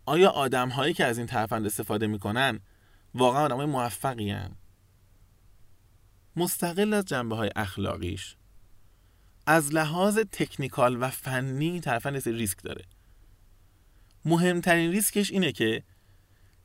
آیا 0.07 0.31
آدم 0.31 0.69
هایی 0.69 0.95
که 0.95 1.05
از 1.05 1.19
این 1.19 1.27
ترفند 1.27 1.67
استفاده 1.67 2.07
می‌کنن 2.07 2.61
واقعا 3.15 3.49
آدم 3.49 3.67
های؟ 3.67 4.57
مستقل 6.37 6.95
از 6.95 7.05
جنبه 7.05 7.37
های 7.37 7.51
اخلاقیش. 7.57 8.37
از 9.47 9.75
لحاظ 9.75 10.19
تکنیکال 10.33 11.03
و 11.03 11.11
فنی 11.11 11.81
ترفند 11.81 12.29
ریسک 12.29 12.63
داره. 12.63 12.85
مهمترین 14.25 14.91
ریسکش 14.91 15.31
اینه 15.31 15.53
که 15.53 15.83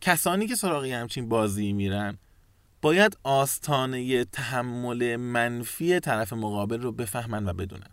کسانی 0.01 0.47
که 0.47 0.55
سراغ 0.55 0.85
همچین 0.85 1.29
بازی 1.29 1.73
میرن 1.73 2.17
باید 2.81 3.17
آستانه 3.23 4.25
تحمل 4.25 5.15
منفی 5.15 5.99
طرف 5.99 6.33
مقابل 6.33 6.81
رو 6.81 6.91
بفهمن 6.91 7.49
و 7.49 7.53
بدونن. 7.53 7.89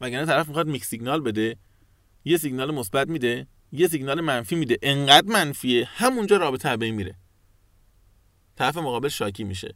وگرنه 0.00 0.26
طرف 0.26 0.48
می‌خواد 0.48 0.66
mixed 0.66 0.88
signal 0.88 1.20
بده 1.20 1.56
یه 2.24 2.36
سیگنال 2.36 2.74
مثبت 2.74 3.08
میده 3.08 3.46
یه 3.72 3.88
سیگنال 3.88 4.20
منفی 4.20 4.56
میده. 4.56 4.78
انقدر 4.82 5.26
منفیه 5.26 5.88
همونجا 5.92 6.36
رابطه 6.36 6.76
بین 6.76 6.94
میره. 6.94 7.14
طرف 8.56 8.76
مقابل 8.76 9.08
شاکی 9.08 9.44
میشه. 9.44 9.74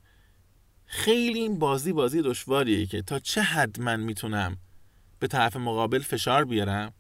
خیلی 0.95 1.39
این 1.39 1.59
بازی 1.59 1.93
بازی 1.93 2.23
دشواریه 2.23 2.87
که 2.87 3.03
تا 3.03 3.19
چه 3.19 3.43
حد 3.43 3.81
من 3.81 4.01
می‌تونم 4.01 4.57
به 5.19 5.27
طرف 5.27 5.57
مقابل 5.57 5.99
فشار 5.99 6.45
بیارم 6.45 6.93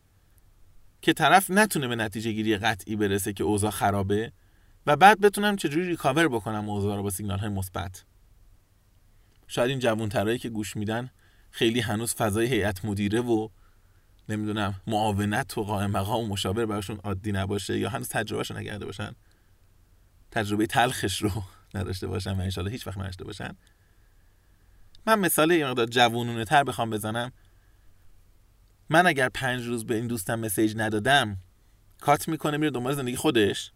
که 1.03 1.13
طرف 1.13 1.51
نتونه 1.51 1.89
به 1.89 1.97
نتیجه 1.97 2.33
گیری 2.33 2.57
قطعی 2.57 2.97
برسه 2.97 3.33
که 3.33 3.45
اوضاع 3.45 3.71
خرابه 3.71 4.33
و 4.87 4.97
بعد 4.97 5.21
بتونم 5.21 5.57
چجوری 5.57 5.87
recover 5.87 6.29
بکنم 6.29 6.71
اوضاع 6.71 6.97
رو 6.97 7.03
با 7.03 7.11
سیگنال 7.11 7.39
های 7.39 7.49
مثبت. 7.49 8.05
شاید 9.47 9.71
این 9.71 9.79
جوانترایی 9.79 10.39
که 10.39 10.49
گوش 10.49 10.77
میدن 10.77 11.11
خیلی 11.51 11.81
هنوز 11.81 12.15
فضای 12.15 12.47
هیئت 12.47 12.85
مدیره 12.85 13.21
و 13.21 13.49
نمی‌دونم 14.29 14.75
معاونت 14.87 15.59
و 15.59 15.65
قائم 15.65 15.91
مقام 15.91 16.25
و 16.25 16.29
مشاور 16.29 16.67
براشون 16.67 16.97
عادی 16.97 17.33
نباشه 17.33 17.79
یا 17.79 17.89
هنوز 17.89 18.09
تجربهشون 18.09 18.57
نگرده 18.57 18.87
باشن. 18.87 19.13
تجربه 20.31 20.67
تلخش 20.67 21.23
رو 21.23 21.31
نداشته 21.75 22.07
باشن 22.07 22.33
و 22.33 22.41
انشالله 22.41 22.71
هیچ 22.71 22.87
وقت 22.87 22.99
نداشته 22.99 23.25
باشن. 23.25 23.57
من 25.07 25.19
مثال 25.19 25.51
یه 25.51 25.67
مقدار 25.67 25.87
جوونونه 25.87 26.45
تر 26.45 26.65
بخوام 26.65 26.91
بزنم. 26.91 27.33
من 28.89 29.07
اگر 29.07 29.29
پنج 29.29 29.67
روز 29.67 29.87
به 29.87 29.95
این 29.95 30.07
دوستم 30.07 30.41
مسیج 30.41 30.75
ندادم 30.77 31.37
کات 32.01 32.29
می‌کنه 32.29 32.57
میره 32.57 32.71
دنبال 32.71 32.95
زندگی 32.95 33.17
خودش. 33.17 33.73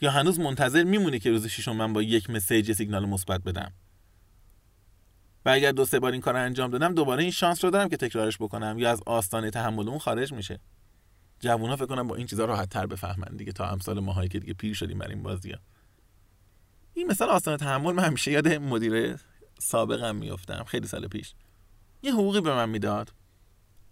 یا 0.00 0.10
هنوز 0.10 0.40
منتظر 0.40 0.84
میمونه 0.84 1.18
که 1.18 1.30
روز 1.30 1.46
ششم 1.46 1.76
من 1.76 1.92
با 1.92 2.02
یک 2.02 2.30
مسیج 2.30 2.72
سیگنال 2.72 3.08
مثبت 3.08 3.42
بدم. 3.42 3.72
و 5.44 5.48
اگر 5.48 5.72
دو 5.72 5.84
سه 5.84 6.00
بار 6.00 6.12
این 6.12 6.20
کار 6.20 6.34
رو 6.34 6.40
انجام 6.40 6.70
دادم 6.70 6.94
دوباره 6.94 7.22
این 7.22 7.32
شانس 7.32 7.64
رو 7.64 7.70
دارم 7.70 7.88
که 7.88 7.96
تکرارش 7.96 8.36
بکنم 8.36 8.78
یا 8.78 8.90
از 8.90 9.02
آستانه 9.06 9.50
تحمل 9.50 9.88
اون 9.88 9.98
خارج 9.98 10.32
میشه. 10.32 10.60
جوونا 11.40 11.76
فکر 11.76 11.86
کنم 11.86 12.08
با 12.08 12.16
این 12.16 12.26
چیزا 12.26 12.44
راحت 12.44 12.68
تر 12.68 12.86
بفهمن 12.86 13.36
دیگه 13.36 13.52
تا 13.52 13.68
امسال 13.68 14.00
ماهایی 14.00 14.28
که 14.28 14.38
دیگه 14.38 14.54
پیر 14.54 14.74
شدیم 14.74 14.98
بر 14.98 15.08
این 15.08 15.22
بازی 15.22 15.50
ها. 15.50 15.58
این 16.94 17.06
مثال 17.06 17.28
آستانه 17.28 17.56
تحمل 17.56 17.92
من 17.92 18.04
همیشه 18.04 18.30
یاد 18.30 18.48
مدیر 18.48 19.16
سابقم 19.60 20.16
میفتم 20.16 20.64
خیلی 20.64 20.86
سال 20.86 21.08
پیش. 21.08 21.34
یه 22.02 22.12
حقوقی 22.12 22.40
به 22.40 22.54
من 22.54 22.68
می‌داد. 22.68 23.12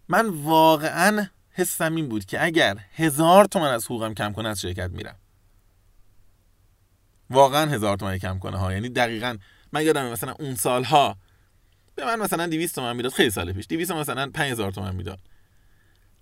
من 0.08 0.28
واقعا 0.28 1.26
حسم 1.50 1.94
این 1.94 2.08
بود 2.08 2.24
که 2.24 2.44
اگر 2.44 2.78
هزار 2.94 3.44
تومن 3.44 3.68
از 3.68 3.84
حقوقم 3.84 4.14
کم 4.14 4.32
کنه 4.32 4.48
از 4.48 4.60
شرکت 4.60 4.90
میرم. 4.90 5.16
واقعا 7.30 7.70
هزار 7.70 7.96
تومن 7.96 8.18
کم 8.18 8.38
کنه 8.38 8.58
ها. 8.58 8.72
یعنی 8.72 8.88
دقیقا 8.88 9.36
من 9.72 9.84
یادم 9.84 10.12
مثلا 10.12 10.34
اون 10.38 10.54
سالها 10.54 11.16
به 11.94 12.04
من 12.04 12.18
مثلا 12.18 12.46
200 12.46 12.74
تومن 12.74 12.96
می‌داد. 12.96 13.12
خیلی 13.12 13.30
سال 13.30 13.52
پیش. 13.52 13.66
200 13.68 13.92
مثلا 13.92 14.30
5000 14.30 14.70
تومن 14.70 14.94
می‌داد. 14.94 15.20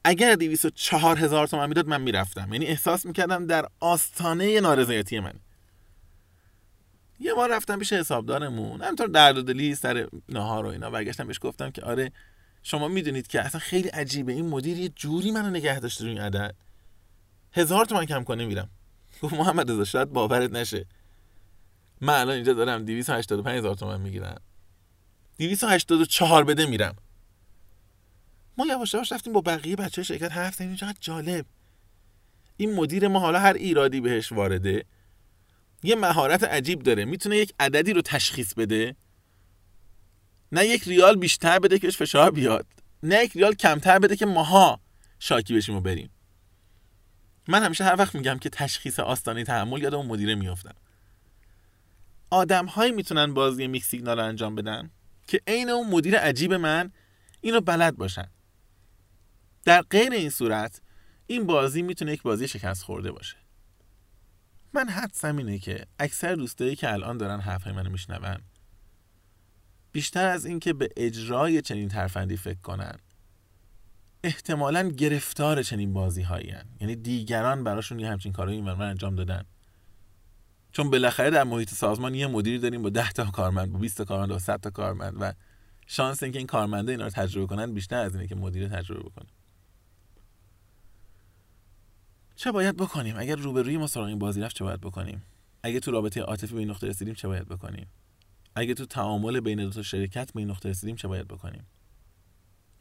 اگر 0.05 0.35
204 0.35 1.19
هزار 1.19 1.47
تومن 1.47 1.69
می‌داد 1.69 1.89
من 1.89 2.01
می‌رفتم. 2.01 2.53
یعنی 2.53 2.67
احساس 2.67 3.07
می‌کردم 3.07 3.47
در 3.47 3.69
آستانه 3.81 4.61
نارضایتی 4.61 5.21
من. 5.21 5.35
یه 7.21 7.35
بار 7.35 7.57
رفتم 7.57 7.79
پیش 7.79 7.93
حسابدارمون 7.93 8.81
همینطور 8.81 9.07
درد 9.07 9.39
و 9.39 9.43
دلی 9.43 9.75
سر 9.75 10.09
نهار 10.29 10.67
و 10.67 10.69
اینا 10.69 10.91
برگشتم 10.91 11.27
بهش 11.27 11.39
گفتم 11.43 11.71
که 11.71 11.83
آره 11.83 12.13
شما 12.63 12.89
می‌دونید 12.89 13.27
که 13.27 13.41
اصلا 13.41 13.61
خیلی 13.61 13.89
عجیبه 13.89 14.33
این 14.33 14.49
مدیر 14.49 14.79
یه 14.79 14.89
جوری 14.89 15.31
منو 15.31 15.51
نگه 15.51 15.81
داشته 15.81 16.05
روی 16.05 16.19
عدد. 16.19 16.55
هزار 17.53 17.85
تومن 17.85 18.05
کم 18.05 18.25
کنه 18.25 18.47
میرم. 18.47 18.71
گفت 19.23 19.35
محمد 19.35 19.71
رضا 19.71 19.85
شاید 19.85 20.09
باورت 20.09 20.53
نشه. 20.53 20.87
من 22.01 22.21
الان 22.21 22.35
اینجا 22.35 22.53
دارم 22.53 22.85
285 22.85 23.59
هزار 23.59 23.75
تومن 23.75 24.01
می‌گیرم. 24.01 24.41
284 25.39 26.45
بده 26.45 26.67
میرم. 26.67 26.97
ما 28.59 28.67
یواش 28.67 28.95
یواش 28.95 29.13
رفتیم 29.13 29.33
با 29.33 29.41
بقیه 29.41 29.77
بچه 29.77 30.03
شرکت 30.03 30.33
حرف 30.33 30.55
زدیم 30.55 30.77
چقدر 30.77 30.99
جالب. 31.01 31.47
این 32.57 32.75
مدیر 32.75 33.09
ما 33.09 33.21
حالا 33.21 33.39
هر 33.39 33.53
ایرادی 33.53 34.01
بهش 34.01 34.33
وارده. 34.33 34.85
یه 35.87 35.97
مهارت 35.97 36.45
عجیب 36.45 36.83
داره. 36.83 37.05
می‌تونه 37.05 37.37
یک 37.37 37.55
عددی 37.61 37.93
رو 37.93 38.03
تشخیص 38.03 38.55
بده. 38.55 38.97
نه 40.53 40.67
یک 40.67 40.85
ریال 40.85 41.17
بیشتر 41.17 41.59
بده 41.59 41.79
که 41.79 41.91
فشار 41.91 42.31
بیاد. 42.31 42.67
نه 43.03 43.25
یک 43.25 43.33
ریال 43.33 43.55
کمتر 43.55 43.99
بده 43.99 44.17
که 44.17 44.27
ماها 44.27 44.81
شاکی 45.19 45.55
بشیم 45.55 45.77
و 45.77 45.81
بریم. 45.81 46.11
من 47.49 47.63
همیشه 47.63 47.85
هر 47.85 47.97
وقت 47.99 48.15
میگم 48.15 48.39
که 48.39 48.49
تشخیص 48.49 49.01
آستانه 49.01 49.45
تحمل 49.45 49.83
یاد 49.83 49.95
اون 49.95 50.07
مدیره 50.07 50.35
میافتم. 50.35 50.75
آدم 52.31 52.67
هایی 52.67 52.93
می‌تونن 52.93 53.35
بازی 53.35 53.67
میکس 53.67 53.89
سیگنال 53.89 54.21
انجام 54.21 54.55
بدن 54.55 54.91
که 55.27 55.41
عین 55.47 55.71
اون 55.71 55.91
مدیر 55.91 56.19
عجیب 56.19 56.55
من 56.55 56.93
اینو 57.41 57.61
بلد 57.61 57.97
باشن. 57.97 58.29
در 59.65 59.83
غیر 59.83 60.13
این 60.13 60.31
صورت 60.31 60.81
این 61.27 61.47
بازی 61.47 61.83
می‌تونه 61.83 62.13
یک 62.13 62.23
بازی 62.23 62.49
شکست 62.49 62.83
خورده 62.83 63.13
باشه. 63.13 63.37
من 64.77 64.89
حدسم 64.89 65.37
اینه 65.37 65.59
که 65.59 65.87
اکثر 65.99 66.35
دوستایی 66.35 66.77
که 66.77 66.93
الان 66.93 67.19
دارن 67.19 67.41
حرفای 67.41 67.73
منو 67.73 67.91
میشنون 67.91 68.39
بیشتر 69.93 70.29
از 70.29 70.47
اینکه 70.47 70.73
به 70.73 70.89
اجرای 70.97 71.63
چنین 71.63 71.89
ترفندی 71.89 72.37
فکر 72.37 72.61
کنن 72.61 72.99
احتمالا 74.25 74.89
گرفتار 74.89 75.63
چنین 75.63 75.93
بازی 75.93 76.23
هایی 76.23 76.55
یعنی 76.81 76.97
دیگران 76.97 77.65
براشون 77.65 77.99
یه 77.99 78.11
همچین 78.11 78.33
کارهایی 78.33 78.61
من 78.61 78.83
انجام 78.83 79.15
دادن. 79.15 79.43
چون 80.73 80.91
بالاخره 80.91 81.31
در 81.31 81.45
محیط 81.45 81.71
سازمان 81.71 82.15
یه 82.15 82.27
مدیری 82.27 82.59
داریم 82.59 82.83
با 82.83 82.89
10 82.89 83.13
تا 83.13 83.25
کارمند 83.25 83.73
با 83.73 83.79
20 83.79 83.97
تا 83.97 84.05
کارمند 84.05 84.29
با 84.29 84.39
100 84.39 84.61
تا 84.61 84.71
کارمند 84.71 85.17
و 85.21 85.33
شانس 85.87 86.23
اینکه 86.23 86.39
این 86.39 86.47
کارمنده 86.47 86.93
اینا 86.93 87.05
رو 87.05 87.11
تجربه 87.11 87.47
کنن 87.47 87.75
بیشتر 87.75 87.97
از 87.97 88.15
اینه 88.15 88.27
که 88.27 88.35
مدیر 88.35 88.69
تجربه 88.69 89.01
بکنه. 89.01 89.29
چه 92.37 92.53
باید 92.53 92.77
بکنیم؟ 92.77 93.15
اگر 93.19 93.37
روبروی 93.37 93.77
ما 93.77 93.87
سراغ 93.87 94.07
این 94.07 94.19
بازی 94.19 94.41
رفت 94.41 94.57
چه 94.57 94.65
باید 94.65 94.81
بکنیم؟ 94.81 95.23
اگه 95.63 95.81
تو 95.81 95.91
رابطه 95.91 96.21
عاطفی 96.21 96.55
به 96.55 96.61
این 96.61 96.71
نقطه 96.71 96.87
رسیدیم 96.87 97.15
چه 97.15 97.29
باید 97.29 97.49
بکنیم؟ 97.49 97.87
اگه 98.55 98.75
تو 98.75 98.87
تعامل 98.87 99.41
بین 99.41 99.59
دو 99.65 99.71
تا 99.71 99.83
شرکت 99.83 100.33
به 100.33 100.41
این 100.41 100.51
نقطه 100.51 100.69
رسیدیم 100.69 100.97
چه 100.97 101.09
باید 101.09 101.29
بکنیم؟ 101.29 101.67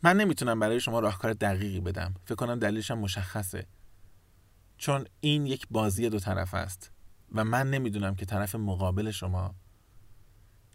من 0.04 0.18
نمی‌تونم 0.18 0.60
برای 0.60 0.80
شما 0.80 1.00
راهکار 1.00 1.34
دقیقی 1.34 1.80
بدم. 1.80 2.14
فکر 2.26 2.36
کنم 2.36 2.60
دلیلش 2.60 2.92
هم 2.92 3.00
مشخصه. 3.00 3.68
چون 4.78 5.06
این 5.20 5.46
یک 5.46 5.68
بازی 5.72 6.10
دو 6.10 6.20
طرف 6.20 6.54
است 6.54 6.92
و 7.32 7.44
من 7.44 7.70
نمی‌دونم 7.70 8.16
که 8.16 8.26
طرف 8.26 8.56
مقابل 8.56 9.12
شما 9.12 9.56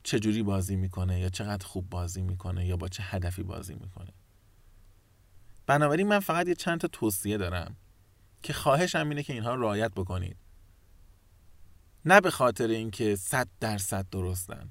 چجوری 0.03 0.43
بازی 0.43 0.77
می‌کنه 0.77 1.21
یا 1.21 1.29
چقدر 1.29 1.66
خوب 1.66 1.90
بازی 1.90 2.23
می‌کنه 2.23 2.66
یا 2.66 2.77
با 2.77 2.88
چه 2.88 3.03
هدفی 3.03 3.43
بازی 3.43 3.75
می‌کنه. 3.75 4.12
بنابراین 5.66 6.09
من 6.09 6.21
فقط 6.21 6.49
یه 6.49 6.55
چند 6.55 6.81
تا 6.81 6.88
توصیه 6.88 7.37
دارم. 7.38 7.77
که 8.42 8.53
خواهشم 8.53 9.09
اینه 9.09 9.22
که 9.22 9.33
اینها 9.33 9.55
رعایت 9.55 9.92
بکنید. 9.92 10.37
نه 12.05 12.20
به 12.20 12.31
خاطر 12.31 12.68
اینکه 12.68 13.16
صد 13.16 13.48
درصد 13.61 14.07
درستن. 14.11 14.70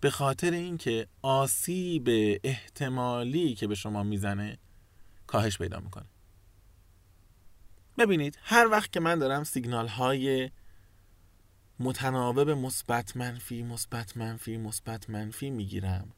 به 0.00 0.10
خاطر 0.10 0.50
اینکه 0.50 1.06
آسیب 1.22 2.08
احتمالی 2.44 3.54
که 3.54 3.66
به 3.66 3.74
شما 3.74 4.02
می‌زنه 4.02 4.58
کاهش 5.26 5.58
پیدا 5.58 5.80
می‌کنه. 5.80 6.06
ببینید 7.98 8.38
هر 8.42 8.68
وقت 8.70 8.92
که 8.92 9.00
من 9.00 9.18
دارم 9.18 9.44
سیگنال 9.44 9.88
های 9.88 10.50
متناوب 11.78 12.50
مثبت 12.50 13.16
منفی 13.16 13.62
مثبت 13.62 14.16
منفی 14.16 14.56
مثبت 14.56 15.10
منفی 15.10 15.50
می‌گیرم 15.50 16.12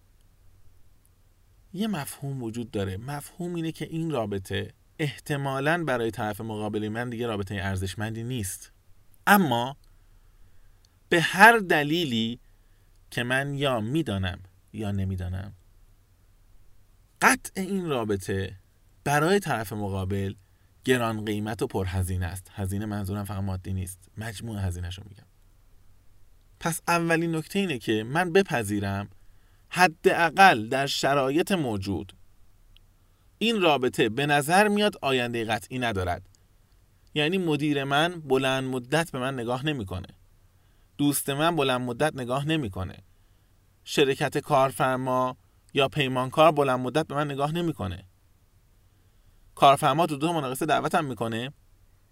یه 1.72 1.86
مفهوم 1.86 2.42
وجود 2.42 2.70
داره. 2.70 2.96
مفهوم 2.96 3.54
اینه 3.54 3.72
که 3.72 3.84
این 3.84 4.10
رابطه 4.10 4.72
احتمالا 4.98 5.84
برای 5.84 6.10
طرف 6.10 6.40
مقابل 6.40 6.88
من 6.88 7.10
دیگه 7.10 7.26
رابطه 7.26 7.54
ارزشمندی 7.54 8.22
نیست. 8.22 8.72
اما 9.26 9.76
به 11.08 11.20
هر 11.20 11.58
دلیلی 11.58 12.40
که 13.10 13.22
من 13.22 13.54
یا 13.54 13.80
می‌دانم 13.80 14.38
یا 14.72 14.90
نمی‌دانم 14.90 15.52
قطع 17.22 17.60
این 17.60 17.86
رابطه 17.86 18.56
برای 19.04 19.40
طرف 19.40 19.72
مقابل 19.72 20.34
گران 20.84 21.24
قیمت 21.24 21.62
و 21.62 21.66
پرهزینه 21.66 22.26
است. 22.26 22.50
هزینه 22.54 22.86
منظورم 22.86 23.24
فقط 23.24 23.42
مادی 23.42 23.72
نیست. 23.72 24.08
مجموع 24.18 24.58
هزینهشو 24.58 25.02
میگم. 25.08 25.26
پس 26.60 26.80
اولین 26.88 27.34
نکته 27.34 27.58
اینه 27.58 27.78
که 27.78 28.04
من 28.04 28.32
بپذیرم 28.32 29.08
حداقل 29.68 30.68
در 30.68 30.86
شرایط 30.86 31.52
موجود 31.52 32.12
این 33.38 33.62
رابطه 33.62 34.08
به 34.08 34.26
نظر 34.26 34.68
میاد 34.68 34.96
آینده 35.02 35.44
قطعی 35.44 35.78
ندارد. 35.78 36.28
یعنی 37.14 37.38
مدیر 37.38 37.84
من 37.84 38.20
بلند 38.20 38.64
مدت 38.64 39.10
به 39.10 39.18
من 39.18 39.34
نگاه 39.34 39.66
نمی‌کنه. 39.66 40.08
دوست 40.98 41.30
من 41.30 41.56
بلند 41.56 41.80
مدت 41.80 42.16
نگاه 42.16 42.48
نمی‌کنه. 42.48 42.98
شرکت 43.84 44.38
کارفرما 44.38 45.36
یا 45.74 45.88
پیمانکار 45.88 46.52
بلند 46.52 46.80
مدت 46.80 47.06
به 47.06 47.14
من 47.14 47.30
نگاه 47.30 47.52
نمی‌کنه. 47.52 48.04
کارفرما 49.54 50.06
تو 50.06 50.16
دو 50.16 50.32
مناقصه 50.32 50.66
دعوتم 50.66 51.04
می‌کنه. 51.04 51.52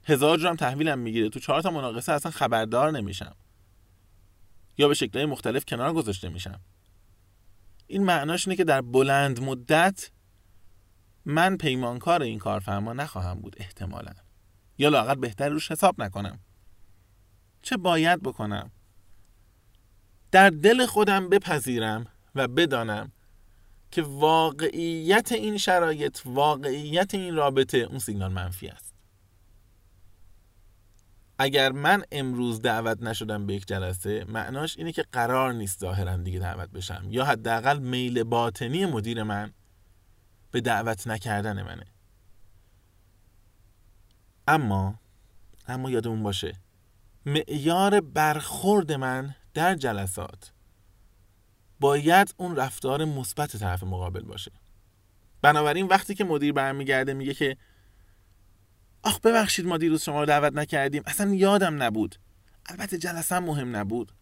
هزار 0.04 0.38
جرم 0.38 0.56
تحویلم 0.56 0.98
می‌گیره. 0.98 1.28
تو 1.28 1.40
چهار 1.40 1.62
تا 1.62 1.70
مناقصه 1.70 2.12
اصلا 2.12 2.32
خبردار 2.32 2.90
نمیشم. 2.90 3.36
یا 4.78 4.88
به 4.88 4.94
شکلهای 4.94 5.26
مختلف 5.26 5.64
کنار 5.64 5.92
گذاشته 5.92 6.28
میشم. 6.28 6.60
این 7.86 8.04
معناش 8.04 8.48
اینه 8.48 8.56
که 8.56 8.64
در 8.64 8.80
بلند 8.80 9.42
مدت 9.42 10.10
من 11.24 11.56
پیمانکار 11.56 12.22
این 12.22 12.38
کارفرما 12.38 12.92
نخواهم 12.92 13.40
بود 13.40 13.56
احتمالا. 13.58 14.12
یا 14.78 14.88
لاقل 14.88 15.14
بهتر 15.14 15.48
روش 15.48 15.70
حساب 15.70 16.02
نکنم. 16.02 16.38
چه 17.62 17.76
باید 17.76 18.22
بکنم؟ 18.22 18.70
در 20.30 20.50
دل 20.50 20.86
خودم 20.86 21.28
بپذیرم 21.28 22.06
و 22.34 22.48
بدانم 22.48 23.12
که 23.90 24.02
واقعیت 24.02 25.32
این 25.32 25.58
شرایط 25.58 26.18
واقعیت 26.24 27.14
این 27.14 27.36
رابطه 27.36 27.78
اون 27.78 27.98
سیگنال 27.98 28.32
منفی 28.32 28.68
است. 28.68 28.94
اگر 31.38 31.72
من 31.72 32.02
امروز 32.12 32.62
دعوت 32.62 33.02
نشدم 33.02 33.46
به 33.46 33.54
یک 33.54 33.66
جلسه 33.66 34.24
معناش 34.28 34.78
اینه 34.78 34.92
که 34.92 35.04
قرار 35.12 35.52
نیست 35.52 35.80
ظاهرا 35.80 36.16
دیگه 36.16 36.38
دعوت 36.38 36.70
بشم. 36.70 37.06
یا 37.10 37.24
حداقل 37.24 37.78
میل 37.78 38.22
باطنی 38.22 38.86
مدیر 38.86 39.22
من 39.22 39.52
به 40.52 40.60
دعوت 40.60 41.06
نکردن 41.06 41.62
منه. 41.62 41.86
اما 44.48 44.98
اما 45.68 45.90
یادمون 45.90 46.22
باشه 46.22 46.56
معیار 47.26 48.00
برخورد 48.00 48.92
من 48.92 49.34
در 49.54 49.74
جلسات 49.74 50.52
باید 51.80 52.34
اون 52.36 52.56
رفتار 52.56 53.04
مثبت 53.04 53.56
طرف 53.56 53.82
مقابل 53.82 54.22
باشه. 54.22 54.52
بنابراین 55.42 55.86
وقتی 55.86 56.14
که 56.14 56.24
مدیر 56.24 56.52
برمیگرده 56.52 57.14
میگه 57.14 57.34
که 57.34 57.56
آخ 59.02 59.20
ببخشید 59.20 59.66
ما 59.66 59.78
دیروز 59.78 60.02
شما 60.02 60.20
رو 60.20 60.26
دعوت 60.26 60.52
نکردیم 60.52 61.02
اصلا 61.06 61.34
یادم 61.34 61.82
نبود. 61.82 62.16
البته 62.66 62.98
جلسه 62.98 63.38
مهم 63.38 63.76
نبود. 63.76 64.12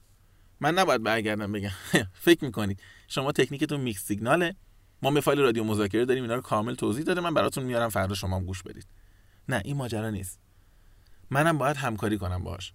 من 0.60 0.74
نباید 0.74 1.02
برگردم 1.02 1.52
بگم 1.52 1.70
فکر 2.26 2.44
می‌کنید 2.44 2.80
شما 3.08 3.32
تکنیکتون 3.32 3.80
میکس 3.80 4.04
سیگناله. 4.04 4.56
ما 5.02 5.10
به 5.10 5.20
فایل 5.20 5.38
رادیو 5.38 5.64
مذاکره 5.64 6.04
داریم 6.04 6.22
اینا 6.22 6.34
رو 6.34 6.40
کامل 6.40 6.74
توضیح 6.74 7.04
داده. 7.04 7.20
من 7.20 7.34
براتون 7.34 7.64
میارم 7.64 7.88
فردا 7.88 8.14
شما 8.14 8.36
هم 8.36 8.44
گوش 8.44 8.62
بدید. 8.62 8.86
نه 9.48 9.62
این 9.64 9.76
ماجرا 9.76 10.10
نیست. 10.10 10.38
منم 11.30 11.58
باید 11.58 11.76
همکاری 11.76 12.18
کنم 12.18 12.44
باش 12.44 12.72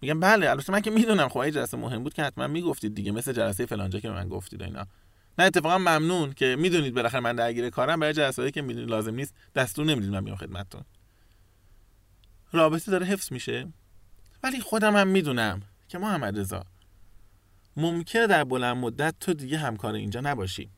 میگم 0.00 0.20
بله 0.20 0.50
البته 0.50 0.72
من 0.72 0.80
که 0.80 0.90
می‌دونم. 0.90 1.28
خب 1.28 1.48
جلسه 1.48 1.76
مهم 1.76 2.02
بود 2.02 2.14
که 2.14 2.22
حتما 2.22 2.46
می‌گفتید 2.46 2.94
دیگه 2.94 3.12
مثل 3.12 3.32
جلسه 3.32 3.66
فلانجا 3.66 4.00
که 4.00 4.10
من 4.10 4.28
گفتید 4.28 4.62
اینا. 4.62 4.86
من 5.38 5.44
اتفاقا 5.44 5.78
ممنون 5.78 6.32
که 6.32 6.56
می‌دونید 6.58 6.94
بالاخره 6.94 7.20
من 7.20 7.36
درگیر 7.36 7.70
کارم. 7.70 8.00
برای 8.00 8.12
جلساتی 8.12 8.50
که 8.50 8.62
می‌دونید 8.62 8.90
لازم 8.90 9.14
نیست 9.14 9.34
دستور 9.54 9.86
نمی‌دید 9.86 10.10
من 10.10 10.24
بیام 10.24 10.36
خدمتتون. 10.36 10.82
رابطه 12.52 12.90
داره 12.90 13.06
حفظ 13.06 13.32
میشه. 13.32 13.68
ولی 14.42 14.60
خودم 14.60 14.96
هم 14.96 15.08
می‌دونم 15.08 15.62
که 15.88 15.98
محمد 15.98 16.38
رضا 16.38 16.64
ممکنه 17.76 18.26
در 18.26 18.44
بلند 18.44 18.76
مدت 18.76 19.14
تو 19.20 19.34
دیگه 19.34 19.58
همکار 19.58 19.94
اینجا 19.94 20.20
نباشی. 20.20 20.70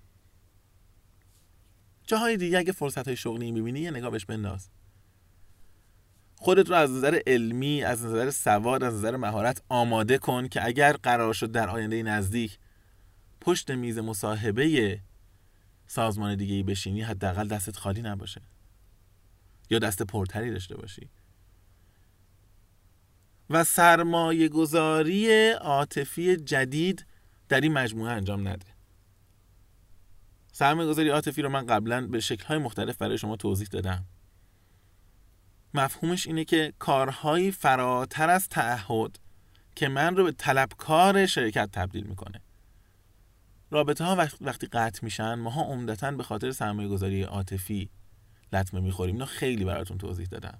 جاهای 2.12 2.37
دیگه 2.37 2.59
اگه 2.59 2.72
فرصت 2.72 3.07
های 3.07 3.16
شغلی 3.16 3.53
می‌بینی 3.53 3.81
یه 3.81 3.90
نگاه 3.90 4.11
بهش 4.11 4.25
بنداز. 4.25 4.68
خودت 6.37 6.68
رو 6.68 6.75
از 6.75 6.90
نظر 6.90 7.20
علمی 7.27 7.83
از 7.83 8.05
نظر 8.05 8.31
سواد 8.31 8.83
از 8.83 8.94
نظر 8.94 9.16
مهارت 9.16 9.62
آماده 9.68 10.18
کن 10.18 10.48
که 10.48 10.66
اگر 10.66 10.92
قرار 10.92 11.35
شد 11.35 11.53
در 11.53 11.68
آینده 11.68 12.03
نزدیک 12.03 12.59
پشت 13.40 13.70
میز 13.70 13.98
مصاحبه 13.98 15.01
سازمان 15.87 16.37
دیگه 16.37 16.55
ای 16.55 16.62
بشینی 16.62 17.03
حداقل 17.03 17.48
دستت 17.48 17.77
خالی 17.77 18.03
نباشه. 18.03 18.42
یا 19.70 19.79
دست 19.79 20.03
پرتری 20.03 20.51
داشته 20.51 20.77
باشی. 20.77 21.09
و 23.51 23.64
سرمایه 23.64 24.48
گذاری 24.48 25.51
عاطفی 25.51 26.37
جدید 26.37 27.07
در 27.48 27.61
این 27.61 27.72
مجموعه 27.72 28.12
انجام 28.12 28.48
نده. 28.48 28.71
سرمایه 30.53 30.88
گذاری 30.88 31.09
عاطفی 31.09 31.43
رو 31.43 31.49
من 31.49 31.67
قبلا 31.67 32.07
به 32.07 32.21
شکل‌های 32.21 32.59
مختلف 32.59 32.97
برای 32.97 33.19
شما 33.19 33.37
توضیح 33.37 33.69
دادم. 33.71 34.05
مفهومش 35.75 36.27
اینه 36.27 36.45
که 36.45 36.73
کارهایی 36.79 37.51
فراتر 37.51 38.31
از 38.31 38.49
تعهد 38.49 39.19
که 39.75 39.88
من 39.88 40.17
رو 40.17 40.25
به 40.25 40.33
طلبکار 40.33 41.27
شرکت 41.27 41.69
تبدیل 41.73 42.05
می‌کنه. 42.05 42.41
رابطه 43.71 44.05
ها 44.05 44.27
وقتی 44.41 44.67
قطع 44.67 45.01
میشن 45.03 45.35
ماها 45.35 45.62
عمدتا 45.62 46.11
به 46.11 46.23
خاطر 46.23 46.53
سرمایه 46.53 46.88
گذاری 46.88 47.23
عاطفی 47.23 47.91
لطمه 48.53 48.81
می‌خوریم. 48.81 49.15
اینو 49.15 49.27
خیلی 49.27 49.65
براتون 49.65 49.99
توضیح 49.99 50.27
دادم. 50.27 50.59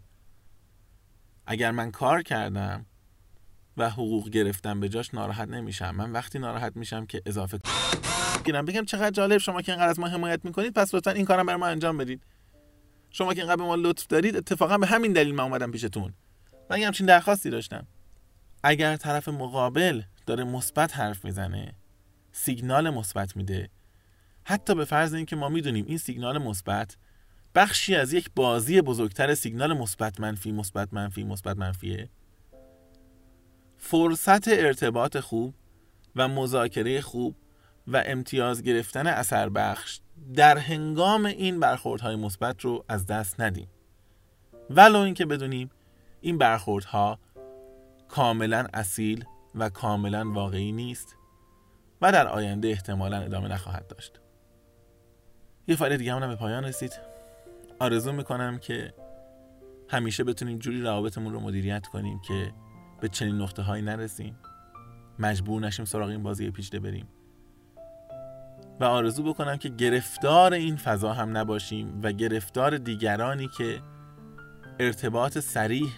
اگر 1.47 1.71
من 1.71 1.91
کار 1.91 2.23
کردم 2.23 2.87
و 3.77 3.91
حقوق 3.91 4.29
گرفتم 4.29 4.81
به 4.81 4.89
جاش 4.89 5.15
ناراحت 5.15 5.49
نمیشم. 5.49 5.91
من 5.91 6.13
وقتی 6.13 6.39
ناراحت 6.39 6.77
میشم 6.77 7.07
که 7.07 7.23
اضافه 7.27 7.59
گیرم 8.45 8.65
بگم 8.65 8.85
چقدر 8.85 9.11
جالب 9.11 9.39
شما 9.39 9.63
که 9.63 9.73
اینقدر 9.73 9.89
از 9.89 9.99
ما 9.99 10.09
حمایت 10.09 10.45
می‌کنید 10.45 10.75
پس 10.75 10.95
لطفا 10.95 11.11
این 11.11 11.25
کارم 11.25 11.47
برای 11.47 11.61
ما 11.61 11.67
انجام 11.67 11.99
بدید. 11.99 12.23
شما 13.11 13.35
که 13.35 13.41
اینقدر 13.41 13.57
به 13.57 13.63
ما 13.63 13.75
لطف 13.75 14.07
دارید 14.07 14.37
اتفاقا 14.37 14.79
به 14.79 14.87
همین 14.87 15.13
دلیل 15.13 15.35
من 15.35 15.45
اومدم 15.45 15.71
پیشتون. 15.71 16.15
من 16.71 16.81
یه 16.81 16.87
همچین 16.87 17.07
درخواستی 17.07 17.51
داشتم. 17.51 17.87
اگر 18.63 18.97
طرف 18.97 19.29
مقابل 19.29 20.03
داره 20.27 20.45
مثبت 20.45 20.97
حرف 20.97 21.25
می‌زنه 21.25 21.75
سیگنال 22.33 22.91
مثبت 22.91 23.37
میده 23.37 23.71
حتی 24.45 24.75
به 24.75 24.85
فرض 24.85 25.15
اینکه 25.15 25.37
ما 25.37 25.49
می‌دونیم 25.49 25.85
این 25.89 25.99
سیگنال 25.99 26.39
مثبت 26.39 26.97
بخشی 27.55 27.95
از 27.95 28.13
یک 28.13 28.31
بازی 28.37 28.81
بزرگتر 28.81 29.35
سیگنال 29.35 29.79
مثبت 29.79 30.21
منفی 30.21 30.53
مثبت 30.53 30.95
منفی 30.95 31.25
مثبت 31.25 31.57
منفیه. 31.57 32.09
فرصت 33.85 34.49
ارتباط 34.49 35.17
خوب 35.17 35.55
و 36.17 36.29
مذاکره 36.29 37.01
خوب 37.01 37.37
و 37.87 38.03
امتیاز 38.07 38.63
گرفتن 38.63 39.07
اثر 39.07 39.49
بخش 39.49 40.01
در 40.35 40.59
هنگام 40.59 41.27
این 41.27 41.61
برخوردهای 41.61 42.17
مثبت 42.17 42.61
رو 42.61 42.85
از 42.89 43.07
دست 43.07 43.41
ندیم. 43.41 43.69
ولو 44.71 44.99
اینکه 44.99 45.27
بدونیم 45.27 45.71
این 46.21 46.39
برخوردها 46.39 47.19
کاملا 48.09 48.67
اصیل 48.75 49.25
و 49.55 49.69
کاملا 49.69 50.33
واقعی 50.33 50.73
نیست 50.73 51.17
و 52.03 52.13
در 52.13 52.29
آینده 52.29 52.69
احتمالا 52.69 53.17
ادامه 53.17 53.49
نخواهد 53.49 53.87
داشت. 53.87 54.21
یه 55.69 55.77
فایل 55.77 55.97
دیگه 55.97 56.15
هم 56.15 56.29
به 56.29 56.37
پایان 56.37 56.65
رسید. 56.65 56.93
آرزو 57.79 58.13
می‌کنم 58.13 58.59
که 58.59 58.95
همیشه 59.89 60.25
بتونیم 60.25 60.59
جوری 60.59 60.83
روابطمون 60.83 61.33
رو 61.33 61.41
مدیریت 61.41 61.87
کنیم 61.87 62.21
که 62.21 62.53
به 63.03 63.09
چنین 63.09 63.37
نقطه 63.37 63.63
هایی 63.63 63.83
نرسیم. 63.83 64.37
مجبور 65.19 65.63
نشیم 65.63 65.85
سراغ 65.85 66.09
این 66.09 66.23
بازی 66.23 66.51
پیچیده 66.51 66.81
بریم. 66.81 67.07
و 68.81 68.85
آرزو 68.85 69.23
بکنم 69.23 69.57
که 69.57 69.69
گرفتار 69.69 70.53
این 70.53 70.77
فضا 70.77 71.13
هم 71.13 71.37
نباشیم 71.37 72.01
و 72.03 72.13
گرفتار 72.13 72.79
دیگرانی 72.79 73.49
که 73.59 73.81
ارتباط 74.81 75.39
سریح 75.39 75.93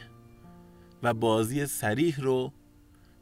و 1.02 1.14
بازی 1.14 1.66
سریح 1.66 2.20
رو 2.20 2.52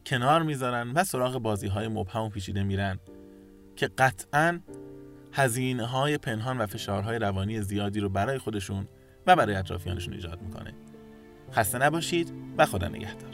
کنار 0.05 0.43
می‌ذارن 0.43 0.91
و 0.91 1.03
سراغ 1.03 1.37
بازی 1.37 1.67
های 1.67 1.87
مبهم 1.87 2.21
و 2.21 2.29
پیچیده 2.29 2.63
میرن 2.63 2.99
که 3.75 3.87
قطعا 3.87 4.59
هزینه 5.33 5.85
های 5.85 6.17
پنهان 6.17 6.57
و 6.57 6.65
فشارهای 6.65 7.19
روانی 7.19 7.61
زیادی 7.61 7.99
رو 7.99 8.09
برای 8.09 8.37
خودشون 8.37 8.87
و 9.27 9.35
برای 9.35 9.55
اطرافیانشون 9.55 10.13
ایجاد 10.13 10.41
می‌کنه. 10.41 10.73
خسته 11.51 11.77
نباشید 11.77 12.33
و 12.57 12.65
خدا 12.65 12.87
نگهدار. 12.87 13.32